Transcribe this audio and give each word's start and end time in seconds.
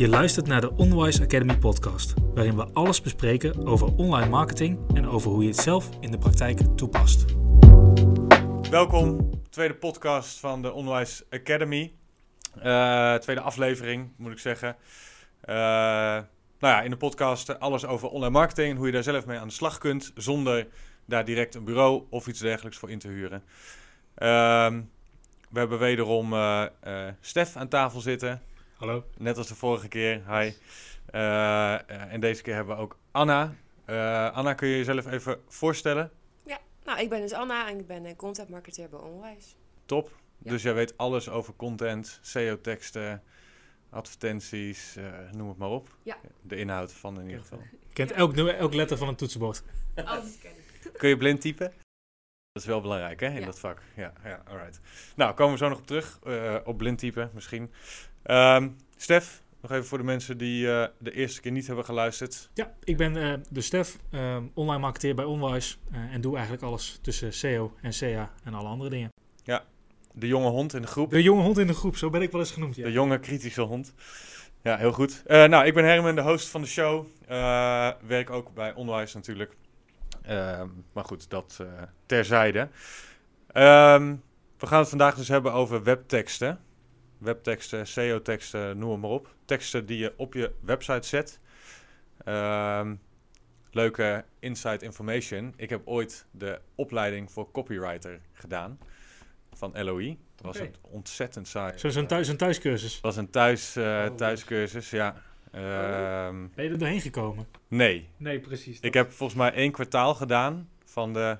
Je 0.00 0.08
luistert 0.08 0.46
naar 0.46 0.60
de 0.60 0.76
Onwise 0.76 1.22
Academy 1.22 1.56
podcast, 1.56 2.14
waarin 2.34 2.56
we 2.56 2.66
alles 2.72 3.00
bespreken 3.00 3.66
over 3.66 3.94
online 3.96 4.28
marketing 4.28 4.78
en 4.94 5.08
over 5.08 5.30
hoe 5.30 5.42
je 5.42 5.48
het 5.48 5.60
zelf 5.60 5.88
in 6.00 6.10
de 6.10 6.18
praktijk 6.18 6.60
toepast. 6.76 7.24
Welkom, 8.70 9.30
tweede 9.50 9.74
podcast 9.74 10.38
van 10.38 10.62
de 10.62 10.72
Onwise 10.72 11.24
Academy. 11.30 11.92
Uh, 12.56 13.14
tweede 13.14 13.40
aflevering, 13.40 14.12
moet 14.16 14.32
ik 14.32 14.38
zeggen. 14.38 14.76
Uh, 15.44 15.54
nou 15.54 16.24
ja, 16.60 16.82
in 16.82 16.90
de 16.90 16.96
podcast 16.96 17.60
alles 17.60 17.86
over 17.86 18.08
online 18.08 18.30
marketing 18.30 18.70
en 18.70 18.76
hoe 18.76 18.86
je 18.86 18.92
daar 18.92 19.02
zelf 19.02 19.26
mee 19.26 19.38
aan 19.38 19.48
de 19.48 19.54
slag 19.54 19.78
kunt, 19.78 20.12
zonder 20.14 20.66
daar 21.04 21.24
direct 21.24 21.54
een 21.54 21.64
bureau 21.64 22.02
of 22.10 22.26
iets 22.26 22.40
dergelijks 22.40 22.78
voor 22.78 22.90
in 22.90 22.98
te 22.98 23.08
huren. 23.08 23.42
Uh, 24.18 24.80
we 25.50 25.58
hebben 25.58 25.78
wederom 25.78 26.32
uh, 26.32 26.64
Stef 27.20 27.56
aan 27.56 27.68
tafel 27.68 28.00
zitten. 28.00 28.42
Hallo. 28.80 29.04
Net 29.18 29.36
als 29.36 29.48
de 29.48 29.54
vorige 29.54 29.88
keer. 29.88 30.22
Hi. 30.28 30.52
Uh, 31.14 31.90
en 32.12 32.20
deze 32.20 32.42
keer 32.42 32.54
hebben 32.54 32.76
we 32.76 32.82
ook 32.82 32.98
Anna. 33.10 33.54
Uh, 33.86 34.30
Anna, 34.32 34.54
kun 34.54 34.68
je 34.68 34.76
jezelf 34.76 35.06
even 35.06 35.40
voorstellen? 35.48 36.10
Ja, 36.46 36.58
nou, 36.84 37.00
ik 37.00 37.08
ben 37.08 37.20
dus 37.20 37.32
Anna 37.32 37.68
en 37.68 37.78
ik 37.78 37.86
ben 37.86 38.16
content 38.16 38.48
marketeer 38.48 38.88
bij 38.88 38.98
Onwijs. 38.98 39.56
Top. 39.84 40.10
Ja. 40.38 40.50
Dus 40.50 40.62
jij 40.62 40.74
weet 40.74 40.96
alles 40.96 41.28
over 41.28 41.54
content, 41.56 42.18
SEO-teksten, 42.22 43.22
advertenties, 43.90 44.96
uh, 44.96 45.04
noem 45.32 45.48
het 45.48 45.58
maar 45.58 45.70
op. 45.70 45.88
Ja. 46.02 46.16
De 46.42 46.56
inhoud 46.56 46.92
van 46.92 47.20
in 47.20 47.24
ieder 47.26 47.40
geval. 47.40 47.58
Je 47.88 47.92
kent 47.92 48.12
elk, 48.12 48.36
elk 48.36 48.74
letter 48.74 48.96
van 48.96 49.08
een 49.08 49.16
toetsenbord. 49.16 49.62
Alles 50.04 50.38
ken 50.38 50.50
ik. 50.50 50.92
Kun 50.92 51.08
je 51.08 51.16
blind 51.16 51.40
typen? 51.40 51.72
Dat 52.52 52.62
is 52.62 52.68
wel 52.68 52.80
belangrijk, 52.80 53.20
hè, 53.20 53.26
in 53.26 53.40
Ja. 53.40 53.46
dat 53.46 53.58
vak. 53.58 53.82
Ja, 53.96 54.12
ja, 54.24 54.42
alright. 54.48 54.80
Nou, 55.16 55.34
komen 55.34 55.52
we 55.52 55.58
zo 55.58 55.68
nog 55.68 55.78
op 55.78 55.86
terug. 55.86 56.18
eh, 56.22 56.56
op 56.64 56.76
blind 56.76 56.98
typen 56.98 57.30
misschien. 57.34 57.72
Ehm 58.30 58.68
Stef, 58.96 59.42
nog 59.60 59.70
even 59.70 59.84
voor 59.84 59.98
de 59.98 60.04
mensen 60.04 60.38
die 60.38 60.70
eh, 60.72 60.86
de 60.98 61.12
eerste 61.12 61.40
keer 61.40 61.52
niet 61.52 61.66
hebben 61.66 61.84
geluisterd. 61.84 62.50
Ja, 62.54 62.74
ik 62.84 62.96
ben 62.96 63.16
eh, 63.16 63.38
de 63.48 63.60
Stef, 63.60 63.98
eh, 64.10 64.36
online 64.54 64.80
marketeer 64.80 65.14
bij 65.14 65.24
Onwise 65.24 65.76
eh, 65.92 66.14
en 66.14 66.20
doe 66.20 66.32
eigenlijk 66.34 66.64
alles 66.64 66.98
tussen 67.02 67.32
SEO 67.32 67.74
en 67.82 67.90
CA 67.98 68.30
en 68.44 68.54
alle 68.54 68.68
andere 68.68 68.90
dingen. 68.90 69.12
De 70.14 70.26
jonge 70.26 70.48
hond 70.48 70.74
in 70.74 70.82
de 70.82 70.88
groep. 70.88 71.10
De 71.10 71.22
jonge 71.22 71.42
hond 71.42 71.58
in 71.58 71.66
de 71.66 71.74
groep, 71.74 71.96
zo 71.96 72.10
ben 72.10 72.22
ik 72.22 72.30
wel 72.30 72.40
eens 72.40 72.50
genoemd. 72.50 72.76
Ja. 72.76 72.84
De 72.84 72.92
jonge 72.92 73.18
kritische 73.18 73.60
hond. 73.60 73.94
Ja, 74.62 74.76
heel 74.76 74.92
goed. 74.92 75.22
Nou, 75.26 75.66
ik 75.66 75.74
ben 75.74 75.84
Herman, 75.84 76.14
de 76.14 76.22
host 76.22 76.48
van 76.48 76.60
de 76.60 76.66
show. 76.66 77.06
Werk 78.06 78.30
ook 78.30 78.54
bij 78.54 78.74
Onwijs 78.74 79.14
natuurlijk. 79.14 79.56
Ehm, 80.22 80.68
maar 80.92 81.04
goed, 81.04 81.30
dat 81.30 81.64
terzijde. 82.06 82.68
Ehm, 83.52 84.16
we 84.58 84.66
gaan 84.66 84.78
het 84.78 84.88
vandaag 84.88 85.14
dus 85.14 85.28
hebben 85.28 85.52
over 85.52 85.82
webteksten. 85.82 86.60
Webteksten, 87.20 87.86
SEO-teksten, 87.86 88.78
noem 88.78 88.90
het 88.90 89.00
maar 89.00 89.10
op. 89.10 89.34
Teksten 89.44 89.86
die 89.86 89.98
je 89.98 90.12
op 90.16 90.34
je 90.34 90.52
website 90.60 91.08
zet. 91.08 91.40
Ehm, 92.24 92.94
leuke 93.70 94.24
inside 94.38 94.84
information. 94.84 95.52
Ik 95.56 95.70
heb 95.70 95.80
ooit 95.84 96.26
de 96.30 96.60
opleiding 96.74 97.30
voor 97.32 97.50
copywriter 97.50 98.20
gedaan 98.32 98.78
van 99.52 99.82
LOE. 99.84 100.16
Dat 100.34 100.46
was 100.46 100.56
Oké. 100.56 100.64
het 100.66 100.78
ontzettend 100.82 101.48
saai. 101.48 101.78
Zo- 101.78 101.88
Zo'n 101.88 102.06
thuis, 102.06 102.26
zo'n 102.26 102.36
thuiscursus. 102.36 102.92
Het 102.92 103.02
was 103.02 103.16
een 103.16 103.30
thuis, 103.30 103.76
eh, 103.76 104.06
Oh. 104.10 104.16
thuiscursus, 104.16 104.90
ja. 104.90 105.22
Ehm, 105.52 106.46
Ben 106.54 106.64
je 106.64 106.70
er 106.70 106.78
doorheen 106.78 107.00
gekomen? 107.00 107.46
nee, 107.68 108.08
Nee, 108.16 108.40
precies. 108.40 108.80
ik 108.80 108.94
heb 108.94 109.10
volgens 109.12 109.38
mij 109.38 109.52
één 109.52 109.70
kwartaal 109.72 110.14
gedaan 110.14 110.68
van 110.84 111.12
de 111.12 111.38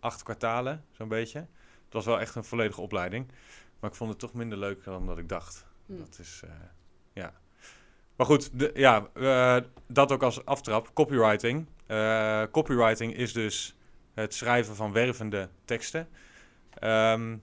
acht 0.00 0.22
kwartalen, 0.22 0.84
zo'n 0.90 1.08
beetje. 1.08 1.38
Het 1.84 1.92
was 1.94 2.04
wel 2.04 2.20
echt 2.20 2.34
een 2.34 2.44
volledige 2.44 2.80
opleiding. 2.80 3.26
Maar 3.80 3.90
ik 3.90 3.96
vond 3.96 4.10
het 4.10 4.18
toch 4.18 4.32
minder 4.32 4.58
leuk 4.58 4.84
dan 4.84 5.06
dat 5.06 5.18
ik 5.18 5.28
dacht. 5.28 5.66
Hm. 5.86 5.96
Dat 5.96 6.18
is, 6.18 6.42
eh, 6.44 6.50
ja. 7.12 7.32
Maar 8.16 8.26
goed, 8.26 8.58
de, 8.58 8.70
ja, 8.74 9.08
eh, 9.14 9.56
dat 9.86 10.12
ook 10.12 10.22
als 10.22 10.44
aftrap. 10.44 10.94
Copywriting. 10.94 11.66
Eh, 11.86 12.42
copywriting 12.50 13.14
is 13.14 13.32
dus 13.32 13.76
het 14.14 14.34
schrijven 14.34 14.76
van 14.76 14.92
wervende 14.92 15.48
teksten. 15.64 16.08
Ehm, 16.70 17.36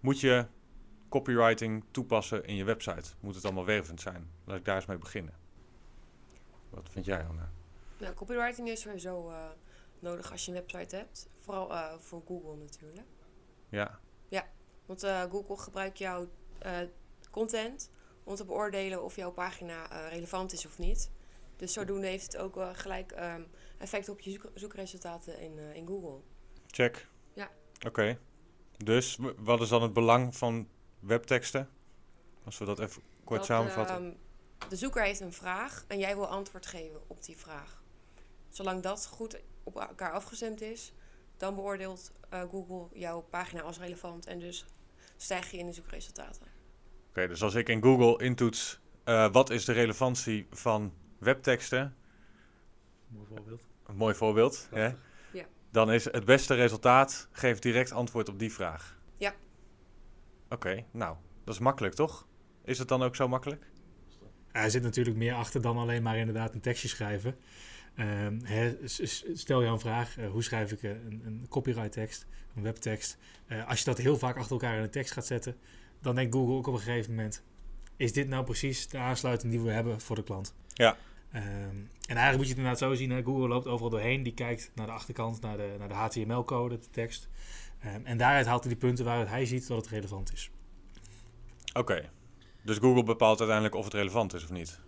moet 0.00 0.20
je 0.20 0.46
copywriting 1.08 1.84
toepassen 1.90 2.44
in 2.44 2.54
je 2.54 2.64
website? 2.64 3.10
Moet 3.20 3.34
het 3.34 3.44
allemaal 3.44 3.64
wervend 3.64 4.00
zijn? 4.00 4.30
Laat 4.44 4.58
ik 4.58 4.64
daar 4.64 4.76
eens 4.76 4.86
mee 4.86 4.98
beginnen. 4.98 5.34
Wat 6.70 6.88
vind 6.90 7.04
jij, 7.04 7.26
Anna? 7.26 7.50
Nou, 7.98 8.14
copywriting 8.14 8.68
is 8.68 8.80
sowieso 8.80 9.32
nodig 9.98 10.32
als 10.32 10.44
je 10.44 10.50
een 10.50 10.56
website 10.56 10.96
hebt. 10.96 11.28
Vooral 11.38 11.98
voor 11.98 12.22
Google 12.26 12.56
natuurlijk. 12.56 13.06
Ja, 13.68 14.00
Want 14.86 15.02
eh, 15.02 15.22
Google 15.22 15.56
gebruikt 15.56 15.98
jouw 15.98 16.28
eh, 16.58 16.78
content 17.30 17.90
om 18.24 18.34
te 18.34 18.44
beoordelen 18.44 19.02
of 19.04 19.16
jouw 19.16 19.30
pagina 19.32 19.90
eh, 19.90 20.08
relevant 20.12 20.52
is 20.52 20.66
of 20.66 20.78
niet. 20.78 21.10
Dus 21.56 21.72
zodoende 21.72 22.06
heeft 22.06 22.32
het 22.32 22.36
ook 22.36 22.58
gelijk 22.72 23.12
ehm, 23.12 23.42
effect 23.78 24.08
op 24.08 24.20
je 24.20 24.30
zoek- 24.30 24.50
zoekresultaten 24.54 25.38
in, 25.40 25.58
in 25.58 25.86
Google. 25.86 26.20
check. 26.66 27.08
Ja. 27.32 27.50
Oké. 27.86 28.18
Dus 28.76 29.18
wat 29.38 29.60
is 29.60 29.68
dan 29.68 29.82
het 29.82 29.92
belang 29.92 30.36
van 30.36 30.68
webteksten? 31.00 31.68
Als 32.44 32.58
we 32.58 32.64
dat 32.64 32.78
even 32.78 33.02
kort 33.24 33.38
Dat, 33.38 33.48
samenvatten. 33.48 33.96
ehm, 33.96 34.68
de 34.68 34.76
zoeker 34.76 35.02
heeft 35.02 35.20
een 35.20 35.32
vraag 35.32 35.84
en 35.88 35.98
jij 35.98 36.14
wil 36.14 36.26
antwoord 36.26 36.66
geven 36.66 37.00
op 37.06 37.24
die 37.24 37.36
vraag. 37.36 37.82
Zolang 38.48 38.82
dat 38.82 39.06
goed 39.06 39.40
op 39.62 39.76
elkaar 39.80 40.12
afgestemd 40.12 40.60
is, 40.60 40.92
dan 41.42 41.54
beoordeelt 41.54 42.12
eh, 42.28 42.40
Google 42.50 42.98
jouw 42.98 43.20
pagina 43.20 43.60
als 43.60 43.78
relevant 43.78 44.26
en 44.26 44.38
dus 44.38 44.64
stijg 45.16 45.50
je 45.50 45.58
in 45.58 45.66
de 45.66 45.72
zoekresultaten. 45.72 46.46
Oké, 47.08 47.26
dus 47.28 47.42
als 47.42 47.54
ik 47.54 47.68
in 47.68 47.82
Google 47.82 48.24
intoets 48.24 48.80
eh, 49.04 49.32
wat 49.32 49.50
is 49.50 49.64
de 49.64 49.72
relevantie 49.72 50.46
van 50.50 50.94
webteksten, 51.18 51.96
Mooi 53.06 53.26
voorbeeld. 53.26 53.62
een 53.86 53.96
mooi 53.96 54.14
voorbeeld, 54.14 54.68
hè? 54.70 54.84
Ja. 55.32 55.44
dan 55.70 55.92
is 55.92 56.04
het 56.04 56.24
beste 56.24 56.54
resultaat, 56.54 57.28
geef 57.32 57.58
direct 57.58 57.92
antwoord 57.92 58.28
op 58.28 58.38
die 58.38 58.52
vraag. 58.52 58.98
Ja. 59.16 59.34
Oké, 60.48 60.84
nou, 60.90 61.16
dat 61.44 61.54
is 61.54 61.60
makkelijk 61.60 61.94
toch? 61.94 62.26
Is 62.64 62.78
het 62.78 62.88
dan 62.88 63.02
ook 63.02 63.16
zo 63.16 63.28
makkelijk? 63.28 63.70
Er 64.52 64.70
zit 64.70 64.82
natuurlijk 64.82 65.16
meer 65.16 65.34
achter 65.34 65.62
dan 65.62 65.78
alleen 65.78 66.02
maar 66.02 66.16
inderdaad 66.16 66.54
een 66.54 66.60
tekstje 66.60 66.88
schrijven. 66.88 67.36
Ehm, 67.94 68.38
stel 69.34 69.62
je 69.62 69.68
een 69.68 69.80
vraag, 69.80 70.18
eh, 70.18 70.30
hoe 70.30 70.42
schrijf 70.42 70.72
ik 70.72 70.82
een, 70.82 71.22
een 71.24 71.46
copyright 71.48 71.92
tekst, 71.92 72.26
een 72.56 72.62
webtekst. 72.62 73.18
Eh, 73.46 73.68
als 73.68 73.78
je 73.78 73.84
dat 73.84 73.98
heel 73.98 74.18
vaak 74.18 74.36
achter 74.36 74.52
elkaar 74.52 74.76
in 74.76 74.82
een 74.82 74.90
tekst 74.90 75.12
gaat 75.12 75.26
zetten, 75.26 75.56
dan 76.00 76.14
denkt 76.14 76.34
Google 76.34 76.54
ook 76.54 76.66
op 76.66 76.74
een 76.74 76.80
gegeven 76.80 77.14
moment, 77.14 77.42
is 77.96 78.12
dit 78.12 78.28
nou 78.28 78.44
precies 78.44 78.88
de 78.88 78.98
aansluiting 78.98 79.52
die 79.52 79.60
we 79.60 79.70
hebben 79.70 80.00
voor 80.00 80.16
de 80.16 80.22
klant? 80.22 80.54
Ja. 80.74 80.96
Ehm, 81.32 81.44
en 82.06 82.16
eigenlijk 82.16 82.36
moet 82.36 82.46
je 82.46 82.48
het 82.48 82.56
inderdaad 82.56 82.78
zo 82.78 82.94
zien, 82.94 83.10
hè, 83.10 83.22
Google 83.22 83.48
loopt 83.48 83.66
overal 83.66 83.90
doorheen, 83.90 84.22
die 84.22 84.34
kijkt 84.34 84.70
naar 84.74 84.86
de 84.86 84.92
achterkant, 84.92 85.40
naar 85.40 85.56
de, 85.56 85.74
naar 85.78 85.88
de 85.88 85.94
HTML-code, 85.94 86.78
de 86.78 86.90
tekst. 86.90 87.28
Ehm, 87.78 88.00
en 88.04 88.16
daaruit 88.16 88.46
haalt 88.46 88.64
hij 88.64 88.72
die 88.72 88.80
punten 88.80 89.04
waaruit 89.04 89.28
hij 89.28 89.46
ziet 89.46 89.66
dat 89.66 89.76
het 89.76 89.86
relevant 89.86 90.32
is. 90.32 90.50
Oké, 91.72 92.10
dus 92.62 92.78
Google 92.78 93.04
bepaalt 93.04 93.38
uiteindelijk 93.38 93.76
of 93.76 93.84
het 93.84 93.94
relevant 93.94 94.34
is 94.34 94.44
of 94.44 94.50
niet. 94.50 94.80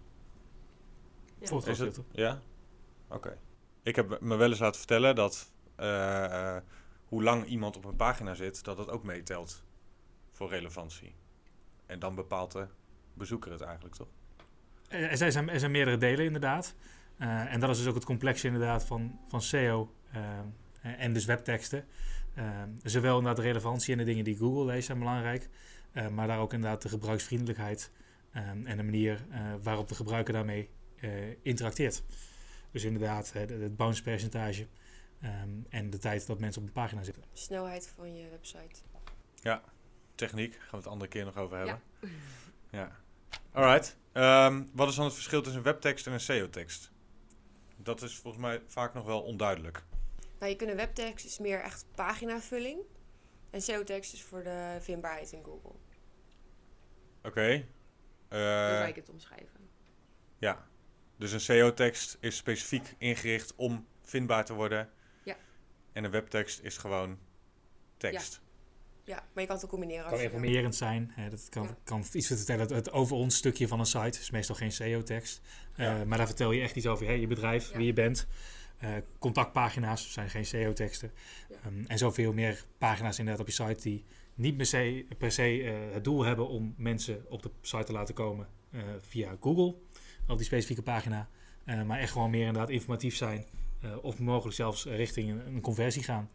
Ja. 1.38 1.44
Is 1.44 1.50
het? 1.50 1.64
gedeelte. 1.64 2.02
Ja? 2.12 2.42
Oké. 3.08 3.38
Ik 3.82 3.96
heb 3.96 4.20
me 4.20 4.36
wel 4.36 4.50
eens 4.50 4.58
laten 4.58 4.78
vertellen 4.78 5.14
dat 5.14 5.52
eh, 5.76 6.24
eh, 6.56 6.62
hoe 7.04 7.22
lang 7.22 7.46
iemand 7.46 7.76
op 7.76 7.84
een 7.84 7.96
pagina 7.96 8.34
zit, 8.34 8.64
dat 8.64 8.76
dat 8.76 8.90
ook 8.90 9.04
meetelt 9.04 9.64
voor 10.30 10.50
relevantie. 10.50 11.14
En 11.86 11.98
dan 11.98 12.14
bepaalt 12.14 12.52
de 12.52 12.66
bezoeker 13.14 13.52
het 13.52 13.60
eigenlijk, 13.60 13.94
toch? 13.94 14.08
Eh, 14.88 15.10
Er 15.10 15.32
zijn, 15.32 15.48
er 15.48 15.58
zijn 15.58 15.70
meerdere 15.70 15.96
delen 15.96 16.24
inderdaad. 16.24 16.74
En 17.18 17.60
dat 17.60 17.70
is 17.70 17.78
dus 17.78 17.86
ook 17.86 17.94
het 17.94 18.04
complexe 18.04 18.46
inderdaad 18.46 18.84
van, 18.84 19.18
van 19.28 19.42
SEO 19.42 19.94
en 20.80 21.12
dus 21.12 21.24
webteksten. 21.24 21.84
Zowel 22.82 23.16
inderdaad 23.16 23.36
de 23.36 23.42
relevantie 23.42 23.92
en 23.92 23.98
de 23.98 24.04
dingen 24.04 24.24
die 24.24 24.36
Google 24.36 24.64
leest 24.64 24.86
zijn 24.86 24.98
belangrijk. 24.98 25.48
maar 26.10 26.26
daar 26.26 26.38
ook 26.38 26.52
inderdaad 26.52 26.82
de 26.82 26.88
gebruiksvriendelijkheid 26.88 27.90
en 28.64 28.76
de 28.76 28.82
manier 28.82 29.24
waarop 29.62 29.88
de 29.88 29.94
gebruiker 29.94 30.34
daarmee 30.34 30.68
interacteert. 31.42 32.02
Dus 32.74 32.84
inderdaad 32.84 33.32
de- 33.32 33.38
het 33.38 33.76
bounce 33.76 34.02
percentage 34.02 34.66
ehm, 35.20 35.48
en 35.68 35.90
de 35.90 35.98
tijd 35.98 36.26
dat 36.26 36.38
mensen 36.38 36.60
op 36.62 36.66
een 36.68 36.72
pagina 36.74 37.02
zitten. 37.02 37.22
Snelheid 37.32 37.88
van 37.88 38.16
je 38.16 38.28
website. 38.28 38.80
Techniek, 40.14 40.54
gaan 40.54 40.70
we 40.70 40.76
het 40.76 40.86
andere 40.86 41.10
keer 41.10 41.24
nog 41.24 41.36
over 41.36 41.56
hebben. 41.56 41.80
Ja. 42.70 42.96
Alright. 43.52 43.96
Ehm, 44.12 44.62
wat 44.72 44.88
is 44.88 44.94
dan 44.94 45.04
het 45.04 45.14
verschil 45.14 45.40
tussen 45.42 45.58
een 45.58 45.64
webtekst 45.66 46.06
en 46.06 46.12
een 46.12 46.20
SEO-tekst? 46.20 46.90
Dat 47.76 48.02
is 48.02 48.16
volgens 48.16 48.42
mij 48.42 48.62
vaak 48.66 48.94
nog 48.94 49.04
wel 49.04 49.22
onduidelijk. 49.22 49.84
Nou, 50.38 50.50
je 50.50 50.56
kunt 50.56 50.70
een 50.70 50.76
webtekst 50.76 51.24
is 51.26 51.38
meer 51.38 51.60
echt 51.60 51.86
paginavulling. 51.94 52.78
En 53.50 53.62
SEO-tekst 53.62 54.12
is 54.12 54.22
voor 54.22 54.42
de 54.42 54.76
vindbaarheid 54.80 55.32
in 55.32 55.44
Google. 55.44 55.72
Oké. 57.22 57.50
Hoe 58.28 58.38
Eh, 58.40 58.76
zou 58.76 58.88
ik 58.88 58.94
het 58.96 59.08
omschrijven? 59.10 59.68
Ja, 60.38 60.66
dus 61.24 61.32
een 61.32 61.40
SEO-tekst 61.40 62.16
is 62.20 62.36
specifiek 62.36 62.94
ingericht 62.98 63.54
om 63.56 63.86
vindbaar 64.02 64.44
te 64.44 64.54
worden. 64.54 64.88
Ja. 65.22 65.36
En 65.92 66.04
een 66.04 66.10
webtekst 66.10 66.60
is 66.62 66.76
gewoon 66.76 67.18
tekst. 67.96 68.40
Ja, 69.04 69.14
maar 69.32 69.42
je 69.42 69.46
kan 69.46 69.56
het 69.56 69.64
ook 69.64 69.70
combineren. 69.70 70.02
Het 70.02 70.12
als 70.12 70.22
kan 70.22 70.30
informerend 70.30 70.74
zijn. 70.74 71.10
Hè, 71.14 71.30
dat 71.30 71.48
kan, 71.48 71.62
Ja. 71.62 71.76
kan 71.84 72.04
iets 72.12 72.26
vertellen. 72.26 72.60
Het, 72.60 72.70
het 72.70 72.92
over 72.92 73.16
ons 73.16 73.36
stukje 73.36 73.68
van 73.68 73.78
een 73.78 73.86
site 73.86 74.18
is 74.18 74.30
meestal 74.30 74.54
geen 74.54 74.72
SEO-tekst. 74.72 75.40
Eh, 75.76 75.86
Ja. 75.86 76.04
maar 76.04 76.18
daar 76.18 76.26
vertel 76.26 76.52
je 76.52 76.62
echt 76.62 76.76
iets 76.76 76.86
over 76.86 77.06
hey, 77.06 77.20
je 77.20 77.26
bedrijf, 77.26 77.70
Ja. 77.70 77.76
wie 77.76 77.86
je 77.86 77.92
bent. 77.92 78.26
Eh, 78.78 78.90
contactpagina's 79.18 80.12
zijn 80.12 80.30
geen 80.30 80.46
SEO-teksten. 80.46 81.12
Ja. 81.48 81.56
Ehm, 81.64 81.84
en 81.86 81.98
zoveel 81.98 82.32
meer 82.32 82.64
pagina's 82.78 83.18
inderdaad 83.18 83.42
op 83.42 83.48
je 83.48 83.64
site 83.64 83.82
die 83.82 84.04
niet 84.34 84.56
per 84.56 84.66
se, 84.66 85.06
per 85.18 85.32
se 85.32 85.62
eh, 85.62 85.94
het 85.94 86.04
doel 86.04 86.22
hebben 86.24 86.48
om 86.48 86.74
mensen 86.76 87.24
op 87.28 87.42
de 87.42 87.50
site 87.60 87.84
te 87.84 87.92
laten 87.92 88.14
komen 88.14 88.48
eh, 88.70 88.80
via 89.00 89.36
Google, 89.40 89.74
op 90.28 90.36
die 90.36 90.46
specifieke 90.46 90.82
pagina. 90.82 91.28
Eh, 91.64 91.82
maar 91.82 91.98
echt 91.98 92.12
gewoon 92.12 92.30
meer 92.30 92.46
inderdaad 92.46 92.70
informatief 92.70 93.16
zijn. 93.16 93.44
eh, 93.80 93.90
of 94.02 94.18
mogelijk 94.18 94.56
zelfs 94.56 94.84
richting 94.84 95.30
een, 95.30 95.46
een 95.54 95.60
conversie 95.60 96.02
gaan. 96.02 96.30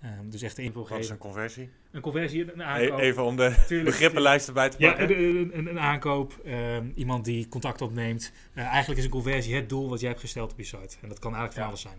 Ehm, 0.00 0.28
dus 0.30 0.42
echt 0.42 0.56
de 0.56 0.62
info 0.62 0.86
Wat 0.88 0.98
is 0.98 1.08
een 1.08 1.18
conversie? 1.18 1.70
Een 1.90 2.00
conversie, 2.00 2.52
een 2.52 2.60
E- 2.60 2.62
aankoop. 2.64 2.98
even 2.98 3.24
om 3.24 3.36
de 3.36 3.64
Tuurlijk. 3.66 3.90
begrippenlijst 3.90 4.48
erbij 4.48 4.68
te 4.68 4.76
Ja, 4.78 4.88
pakken. 4.92 5.18
een, 5.18 5.24
een, 5.36 5.58
een- 5.58 5.66
een 5.66 5.78
aankoop, 5.80 6.40
ehm, 6.44 6.90
iemand 6.94 7.24
die 7.24 7.48
contact 7.48 7.80
opneemt. 7.82 8.32
Eh, 8.54 8.64
eigenlijk 8.64 8.98
is 8.98 9.04
een 9.04 9.10
conversie 9.10 9.54
het 9.54 9.68
doel 9.68 9.88
wat 9.88 10.00
jij 10.00 10.08
hebt 10.08 10.20
gesteld 10.20 10.52
op 10.52 10.58
je 10.58 10.64
site. 10.64 10.96
En 11.02 11.08
dat 11.08 11.18
kan 11.18 11.34
eigenlijk 11.34 11.52
van 11.52 11.62
Ja. 11.62 11.68
alles 11.68 11.80
zijn. 11.80 11.98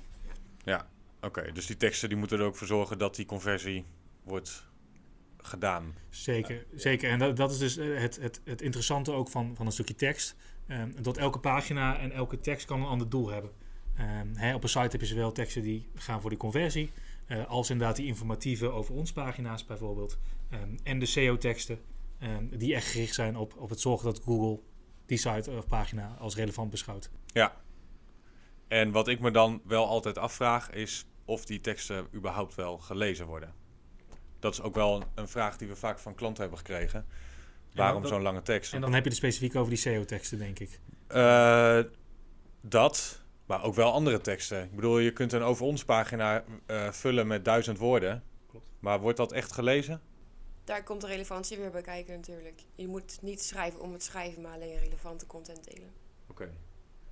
Oké, 1.21 1.51
dus 1.51 1.65
die 1.65 1.77
teksten 1.77 2.09
die 2.09 2.17
moeten 2.17 2.39
er 2.39 2.45
ook 2.45 2.55
voor 2.55 2.67
zorgen 2.67 2.97
dat 2.97 3.15
die 3.15 3.25
conversie 3.25 3.85
wordt 4.23 4.67
gedaan. 5.37 5.95
Zeker, 6.09 6.65
zeker. 6.75 7.09
En 7.09 7.19
dat, 7.19 7.35
dat 7.37 7.51
is 7.51 7.57
dus 7.57 7.75
het, 7.75 8.19
het, 8.21 8.41
het 8.43 8.61
interessante 8.61 9.11
ook 9.11 9.29
van, 9.29 9.55
van 9.55 9.65
een 9.65 9.71
stukje 9.71 9.95
tekst. 9.95 10.35
Ehm, 10.69 10.91
dat 11.01 11.17
elke 11.17 11.39
pagina 11.39 11.99
en 11.99 12.11
elke 12.11 12.39
tekst 12.39 12.65
kan 12.65 12.81
een 12.81 12.87
ander 12.87 13.09
doel 13.09 13.29
hebben. 13.29 13.51
Ehm, 13.95 14.33
hè, 14.33 14.55
op 14.55 14.63
een 14.63 14.69
site 14.69 14.87
heb 14.91 15.01
je 15.01 15.05
zowel 15.05 15.31
teksten 15.31 15.61
die 15.61 15.89
gaan 15.95 16.21
voor 16.21 16.29
die 16.29 16.39
conversie, 16.39 16.91
eh, 17.25 17.47
als 17.47 17.69
inderdaad 17.69 17.95
die 17.95 18.05
informatieve 18.05 18.69
over 18.69 18.95
ons 18.95 19.11
pagina's 19.11 19.65
bijvoorbeeld. 19.65 20.19
Ehm, 20.49 20.77
en 20.83 20.99
de 20.99 21.05
SEO-teksten 21.05 21.79
die 22.51 22.75
echt 22.75 22.87
gericht 22.87 23.13
zijn 23.13 23.37
op, 23.37 23.57
op 23.57 23.69
het 23.69 23.79
zorgen 23.79 24.05
dat 24.05 24.21
Google 24.23 24.59
die 25.05 25.17
site 25.17 25.51
of 25.51 25.67
pagina 25.67 26.15
als 26.19 26.35
relevant 26.35 26.69
beschouwt. 26.69 27.09
En 28.67 28.91
wat 28.91 29.07
ik 29.07 29.19
me 29.19 29.31
dan 29.31 29.61
wel 29.65 29.87
altijd 29.87 30.17
afvraag 30.17 30.71
is 30.71 31.05
of 31.25 31.45
die 31.45 31.61
teksten 31.61 32.07
überhaupt 32.13 32.55
wel 32.55 32.77
gelezen 32.77 33.25
worden. 33.25 33.53
Dat 34.39 34.53
is 34.53 34.61
ook 34.61 34.75
wel 34.75 35.03
een 35.15 35.27
vraag 35.27 35.57
die 35.57 35.67
we 35.67 35.75
vaak 35.75 35.99
van 35.99 36.15
klanten 36.15 36.41
hebben 36.41 36.59
gekregen. 36.59 37.05
Waarom 37.73 38.05
zo'n 38.05 38.21
lange 38.21 38.41
tekst? 38.41 38.73
En 38.73 38.81
dan 38.81 38.93
heb 38.93 39.03
je 39.03 39.09
het 39.09 39.17
specifiek 39.17 39.55
over 39.55 39.69
die 39.69 39.77
SEO-teksten, 39.77 40.37
denk 40.37 40.59
ik. 40.59 40.79
Eh, 41.07 41.79
dat, 42.61 43.21
maar 43.45 43.63
ook 43.63 43.75
wel 43.75 43.91
andere 43.91 44.21
teksten. 44.21 44.63
Ik 44.63 44.75
bedoel, 44.75 44.99
je 44.99 45.13
kunt 45.13 45.33
een 45.33 45.41
over 45.41 45.65
ons 45.65 45.85
pagina 45.85 46.43
eh, 46.65 46.91
vullen 46.91 47.27
met 47.27 47.45
duizend 47.45 47.77
woorden. 47.77 48.23
Klopt. 48.49 48.65
Maar 48.79 48.99
wordt 48.99 49.17
dat 49.17 49.31
echt 49.31 49.51
gelezen? 49.51 50.01
Daar 50.63 50.83
komt 50.83 51.01
de 51.01 51.07
relevantie 51.07 51.57
weer 51.57 51.71
bij 51.71 51.81
kijken 51.81 52.15
natuurlijk. 52.15 52.61
Je 52.75 52.87
moet 52.87 53.17
niet 53.21 53.41
schrijven 53.43 53.81
om 53.81 53.91
het 53.93 54.03
schrijven, 54.03 54.41
maar 54.41 54.53
alleen 54.53 54.77
relevante 54.79 55.25
content 55.25 55.63
delen. 55.63 55.89
Oké. 56.29 56.49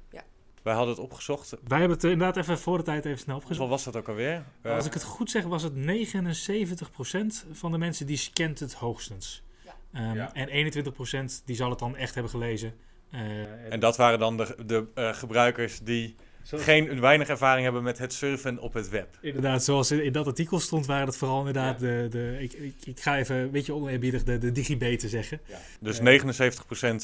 Ja. 0.10 0.24
Wij 0.63 0.74
hadden 0.74 0.95
het 0.95 1.03
opgezocht. 1.03 1.50
Wij 1.50 1.80
hebben 1.80 1.95
het 1.98 2.03
eh, 2.06 2.12
inderdaad 2.12 2.38
even 2.38 2.60
voor 2.60 2.77
de 2.77 2.83
tijd 2.83 3.06
even 3.06 3.19
snel 3.19 3.36
opgezocht. 3.36 3.60
Hoeveel 3.60 3.75
was 3.75 3.83
dat 3.83 3.95
ook 3.95 4.07
alweer? 4.07 4.45
Eh, 4.62 4.75
Als 4.75 4.86
ik 4.86 4.94
het 4.94 5.03
goed 5.03 5.31
zeg, 5.31 5.44
was 5.44 5.63
het 5.63 5.74
79% 5.75 7.45
van 7.51 7.71
de 7.71 7.77
mensen 7.77 8.06
die 8.06 8.18
scant 8.18 8.60
het 8.60 8.74
hoogstens. 8.74 9.44
Ja. 9.92 10.00
Ehm, 10.00 10.16
Ja. 10.16 10.34
En 10.34 10.48
21% 10.50 11.42
die 11.45 11.56
zal 11.56 11.69
het 11.69 11.80
dan 11.80 11.95
echt 11.95 12.13
hebben 12.13 12.31
gelezen. 12.31 12.74
Eh, 13.12 13.72
en 13.74 13.80
dat 13.80 13.98
waren 13.98 14.19
dan 14.19 14.38
de, 14.38 14.56
de 14.66 14.86
eh, 14.95 15.13
gebruikers 15.13 15.80
die 15.80 16.16
geen 16.44 17.00
weinig 17.00 17.28
ervaring 17.28 17.63
hebben 17.63 17.84
met 17.84 17.98
het 17.98 18.13
surfen 18.13 18.60
op 18.60 18.74
het 18.74 18.89
web. 18.89 19.18
Inderdaad, 19.22 19.63
zoals 19.63 19.92
in, 19.92 20.04
in 20.04 20.12
dat 20.12 20.28
artikel 20.28 20.60
stond, 20.60 20.86
waren 20.86 21.07
het 21.07 21.18
vooral 21.18 21.38
inderdaad 21.39 21.80
de, 21.80 22.07
de 22.10 22.38
ik, 22.39 22.54
ik, 22.54 22.75
ik 22.86 23.00
ga 23.00 23.18
even 23.18 23.36
een 23.36 23.51
beetje 23.51 23.74
oneerbiedig 23.74 24.24
de, 24.24 24.38
de 24.38 24.51
digibeten 24.51 25.10
zeggen. 25.10 25.42
Dus 25.80 25.98
Ja. 25.98 26.04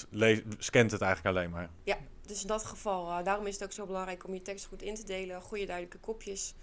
79% 0.04 0.10
le- 0.10 0.42
scant 0.58 0.92
het 0.92 1.02
eigenlijk 1.02 1.36
alleen 1.38 1.50
maar. 1.50 1.70
Dus 2.26 2.42
in 2.42 2.48
dat 2.48 2.64
geval, 2.66 3.10
eh, 3.18 3.24
daarom 3.26 3.48
is 3.48 3.54
het 3.54 3.64
ook 3.64 3.72
zo 3.72 3.86
belangrijk 3.86 4.28
om 4.28 4.34
je 4.34 4.42
tekst 4.42 4.66
goed 4.66 4.82
in 4.82 4.96
te 4.96 5.04
delen. 5.04 5.42
Goede 5.42 5.66
duidelijke 5.66 5.98
kopjes 5.98 6.54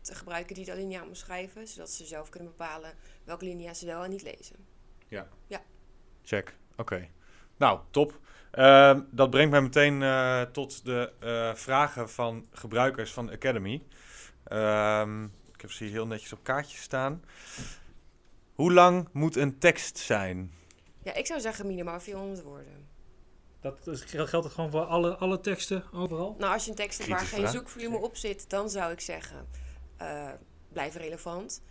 te 0.00 0.14
gebruiken 0.14 0.54
die 0.54 0.64
de 0.64 0.72
alinea 0.72 1.04
omschrijven. 1.04 1.68
Zodat 1.68 1.90
ze 1.90 2.04
zelf 2.06 2.28
kunnen 2.28 2.48
bepalen 2.48 2.92
welke 3.24 3.44
linea 3.44 3.74
ze 3.74 3.86
wel 3.86 4.04
en 4.04 4.10
niet 4.10 4.22
lezen. 4.22 4.56
Check. 6.30 6.56
Oké. 6.76 7.08
Nou, 7.56 7.80
top. 7.90 8.18
Ehm, 8.50 9.00
dat 9.10 9.30
brengt 9.30 9.50
mij 9.50 9.60
meteen 9.60 10.02
eh, 10.02 10.42
tot 10.42 10.84
de 10.84 11.12
eh, 11.20 11.54
vragen 11.54 12.10
van 12.10 12.46
gebruikers 12.50 13.12
van 13.12 13.26
de 13.26 13.32
Academy. 13.32 13.82
Ehm, 14.44 15.24
ik 15.24 15.60
heb 15.60 15.72
ze 15.72 15.84
hier 15.84 15.92
heel 15.92 16.06
netjes 16.06 16.32
op 16.32 16.42
kaartjes 16.42 16.82
staan. 16.82 17.24
Hoe 18.54 18.72
lang 18.72 19.08
moet 19.12 19.36
een 19.36 19.58
tekst 19.58 19.98
zijn? 19.98 20.52
Ja, 21.02 21.14
ik 21.14 21.26
zou 21.26 21.40
zeggen 21.40 21.66
minimaal 21.66 22.00
400 22.00 22.42
woorden. 22.42 22.88
Dat 23.60 23.86
is, 23.86 24.02
geldt 24.02 24.44
het 24.44 24.52
gewoon 24.52 24.70
voor 24.70 24.84
alle, 24.84 25.16
alle 25.16 25.40
teksten 25.40 25.84
overal? 25.92 26.36
Nou, 26.38 26.52
als 26.52 26.64
je 26.64 26.70
een 26.70 26.76
tekst 26.76 26.98
hebt 26.98 27.10
waar 27.10 27.20
geen 27.20 27.48
zoekvolume 27.48 27.96
op 27.96 28.16
zit, 28.16 28.50
dan 28.50 28.70
zou 28.70 28.92
ik 28.92 29.00
zeggen, 29.00 29.48
eh, 29.96 30.30
blijf 30.72 30.94
relevant. 30.94 31.62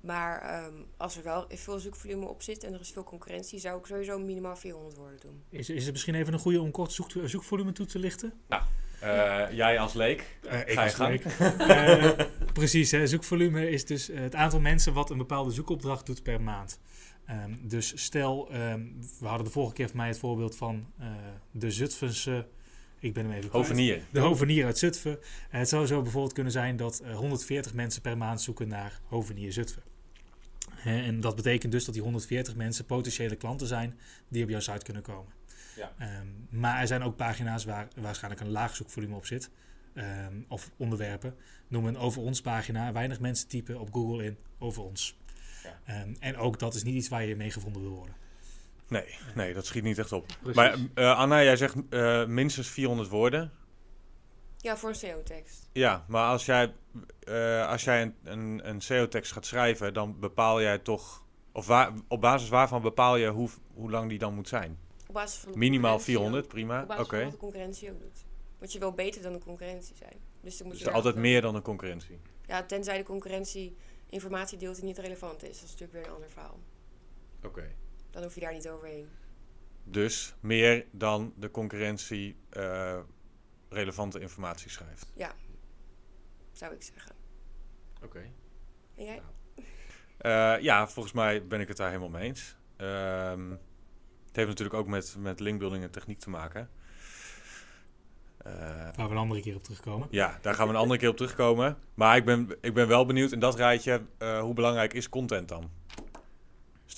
Maar 0.00 0.40
ehm, 0.40 0.74
als 0.96 1.16
er 1.16 1.22
wel 1.22 1.44
veel 1.48 1.78
zoekvolume 1.78 2.26
op 2.26 2.42
zit 2.42 2.64
en 2.64 2.72
er 2.74 2.80
is 2.80 2.90
veel 2.90 3.04
concurrentie, 3.04 3.58
zou 3.58 3.78
ik 3.78 3.86
sowieso 3.86 4.18
minimaal 4.18 4.56
400 4.56 4.96
woorden 4.96 5.20
doen. 5.20 5.42
Is, 5.50 5.70
is 5.70 5.82
het 5.84 5.92
misschien 5.92 6.14
even 6.14 6.32
een 6.32 6.38
goede 6.38 6.60
om 6.60 6.70
kort 6.70 6.92
zoek, 6.92 7.10
zoekvolume 7.24 7.72
toe 7.72 7.86
te 7.86 7.98
lichten? 7.98 8.32
Eh, 9.00 9.44
jij 9.50 9.78
als 9.78 9.92
leek. 9.94 10.38
Eh, 10.42 10.58
Ga 10.58 10.66
je 10.70 10.80
als 10.80 10.94
gang. 10.94 11.10
leek. 11.10 11.24
Eh, 11.58 12.26
precies, 12.52 12.90
hè, 12.90 13.06
zoekvolume 13.06 13.70
is 13.70 13.84
dus 13.86 14.08
eh, 14.08 14.20
het 14.20 14.34
aantal 14.34 14.60
mensen 14.60 14.92
wat 14.92 15.10
een 15.10 15.18
bepaalde 15.18 15.50
zoekopdracht 15.50 16.06
doet 16.06 16.22
per 16.22 16.40
maand. 16.40 16.80
Ehm, 17.26 17.52
dus 17.60 18.04
stel, 18.04 18.50
ehm, 18.50 18.80
we 19.20 19.26
hadden 19.26 19.46
de 19.46 19.52
vorige 19.52 19.74
keer 19.74 19.86
voor 19.88 19.96
mij 19.96 20.08
het 20.08 20.18
voorbeeld 20.18 20.56
van 20.56 20.86
eh, 20.98 21.06
de 21.50 21.70
Zutphense, 21.70 22.46
ik 23.00 23.14
ben 23.14 23.24
hem 23.24 23.34
even. 23.34 23.50
Hovenier. 23.50 24.02
De 24.12 24.20
hovenier 24.20 24.64
uit 24.64 24.78
Zutphen. 24.78 25.18
Eh, 25.20 25.58
het 25.58 25.68
zou 25.68 25.86
zo 25.86 26.02
bijvoorbeeld 26.02 26.32
kunnen 26.32 26.52
zijn 26.52 26.76
dat 26.76 27.00
eh, 27.00 27.16
140 27.16 27.74
mensen 27.74 28.02
per 28.02 28.16
maand 28.16 28.40
zoeken 28.40 28.68
naar 28.68 29.00
hovenier 29.04 29.52
Zutphen. 29.52 29.82
Hè, 30.70 31.02
en 31.02 31.20
dat 31.20 31.36
betekent 31.36 31.72
dus 31.72 31.84
dat 31.84 31.94
die 31.94 32.02
140 32.02 32.56
mensen 32.56 32.84
potentiële 32.84 33.36
klanten 33.36 33.66
zijn 33.66 33.98
die 34.28 34.42
op 34.42 34.48
jouw 34.48 34.60
site 34.60 34.84
kunnen 34.84 35.02
komen. 35.02 35.32
Ja. 35.76 35.92
Ehm, 35.98 36.26
maar 36.50 36.80
er 36.80 36.86
zijn 36.86 37.02
ook 37.02 37.16
pagina's 37.16 37.64
waar 37.64 37.88
waarschijnlijk 37.96 38.42
een 38.42 38.50
laag 38.50 38.76
zoekvolume 38.76 39.16
op 39.16 39.26
zit. 39.26 39.50
Ehm, 39.94 40.34
of 40.48 40.70
onderwerpen. 40.76 41.34
Noem 41.68 41.86
een 41.86 41.96
over 41.96 42.22
ons 42.22 42.40
pagina. 42.40 42.92
Weinig 42.92 43.20
mensen 43.20 43.48
typen 43.48 43.80
op 43.80 43.92
Google 43.92 44.24
in 44.24 44.36
over 44.58 44.82
ons. 44.82 45.18
Ja. 45.62 45.80
Ehm, 45.84 46.14
en 46.20 46.36
ook 46.36 46.58
dat 46.58 46.74
is 46.74 46.82
niet 46.82 46.94
iets 46.94 47.08
waar 47.08 47.24
je 47.24 47.36
mee 47.36 47.50
gevonden 47.50 47.82
wil 47.82 47.90
worden. 47.90 48.14
Nee, 48.88 49.14
nee, 49.34 49.54
dat 49.54 49.66
schiet 49.66 49.82
niet 49.82 49.98
echt 49.98 50.12
op. 50.12 50.26
Precies. 50.26 50.56
Maar 50.56 50.78
eh, 50.94 51.18
Anna, 51.18 51.42
jij 51.42 51.56
zegt 51.56 51.74
eh, 51.90 52.26
minstens 52.26 52.68
400 52.68 53.08
woorden. 53.08 53.52
Ja, 54.56 54.76
voor 54.76 54.88
een 54.88 54.94
SEO-tekst. 54.94 55.68
Ja, 55.72 56.04
maar 56.08 56.28
als 56.30 56.46
jij, 56.46 56.74
eh, 57.20 57.68
als 57.68 57.84
jij 57.84 58.02
een, 58.02 58.14
een, 58.24 58.68
een 58.68 58.80
SEO-tekst 58.80 59.32
gaat 59.32 59.46
schrijven, 59.46 59.94
dan 59.94 60.20
bepaal 60.20 60.60
jij 60.60 60.78
toch... 60.78 61.26
Of 61.52 61.66
waar, 61.66 61.92
op 62.08 62.20
basis 62.20 62.48
waarvan 62.48 62.82
bepaal 62.82 63.16
je 63.16 63.28
hoe, 63.28 63.48
hoe 63.74 63.90
lang 63.90 64.08
die 64.08 64.18
dan 64.18 64.34
moet 64.34 64.48
zijn? 64.48 64.78
Op 65.06 65.14
basis 65.14 65.38
van 65.38 65.52
de 65.52 65.58
Minimaal 65.58 65.96
concurrentie 65.96 66.14
400, 66.14 66.44
ook. 66.44 66.50
prima. 66.50 66.82
Op 66.82 66.90
Oké. 66.90 66.96
basis 66.96 67.08
van 67.08 67.22
wat 67.22 67.32
de 67.32 67.38
concurrentie 67.38 67.90
ook 67.90 68.00
doet. 68.00 68.24
Want 68.58 68.72
je 68.72 68.78
wil 68.78 68.92
beter 68.92 69.22
dan 69.22 69.32
de 69.32 69.38
concurrentie 69.38 69.96
zijn. 69.96 70.16
Dus 70.40 70.56
dan 70.56 70.66
moet 70.66 70.76
Dus 70.76 70.84
je 70.86 70.92
altijd 70.92 71.14
meer 71.14 71.40
dan 71.40 71.54
een 71.54 71.62
concurrentie. 71.62 72.20
Ja, 72.46 72.62
tenzij 72.62 72.96
de 72.96 73.04
concurrentie 73.04 73.76
informatie 74.10 74.58
deelt 74.58 74.74
die 74.76 74.84
niet 74.84 74.98
relevant 74.98 75.42
is. 75.42 75.48
Dat 75.60 75.64
is 75.64 75.70
natuurlijk 75.70 75.92
weer 75.92 76.06
een 76.06 76.14
ander 76.14 76.30
verhaal. 76.30 76.58
Oké. 77.42 77.74
Dan 78.10 78.22
hoef 78.22 78.34
je 78.34 78.40
daar 78.40 78.52
niet 78.52 78.68
overheen. 78.68 79.08
Dus 79.84 80.34
meer 80.40 80.86
dan 80.90 81.32
de 81.36 81.50
concurrentie 81.50 82.36
eh, 82.50 82.98
relevante 83.68 84.20
informatie 84.20 84.70
schrijft. 84.70 85.12
Zou 86.52 86.74
ik 86.74 86.82
zeggen. 86.82 87.12
Oké. 88.02 88.30
En 88.96 89.04
jij? 89.04 89.22
Eh, 90.18 90.62
ja, 90.62 90.88
volgens 90.88 91.14
mij 91.14 91.46
ben 91.46 91.60
ik 91.60 91.68
het 91.68 91.76
daar 91.76 91.88
helemaal 91.88 92.08
mee 92.08 92.22
eens. 92.28 92.56
Ehm, 92.76 93.50
het 94.26 94.36
heeft 94.36 94.48
natuurlijk 94.48 94.76
ook 94.76 94.86
met, 94.86 95.16
met 95.18 95.40
linkbuilding 95.40 95.82
en 95.82 95.90
techniek 95.90 96.18
te 96.18 96.30
maken. 96.30 96.70
Eh, 98.38 98.52
Waar 98.94 98.94
we 98.94 99.02
een 99.02 99.16
andere 99.16 99.40
keer 99.40 99.54
op 99.54 99.62
terugkomen. 99.64 100.08
ja, 100.10 100.38
daar 100.42 100.54
gaan 100.54 100.66
we 100.66 100.72
een 100.72 100.78
andere 100.78 101.00
keer 101.00 101.08
op 101.08 101.16
terugkomen. 101.16 101.78
Maar 101.94 102.16
ik 102.16 102.24
ben, 102.24 102.48
ik 102.60 102.74
ben 102.74 102.88
wel 102.88 103.06
benieuwd 103.06 103.32
in 103.32 103.40
dat 103.40 103.54
rijtje, 103.56 104.02
eh, 104.18 104.40
hoe 104.40 104.54
belangrijk 104.54 104.92
is 104.94 105.08
content 105.08 105.48
dan? 105.48 105.70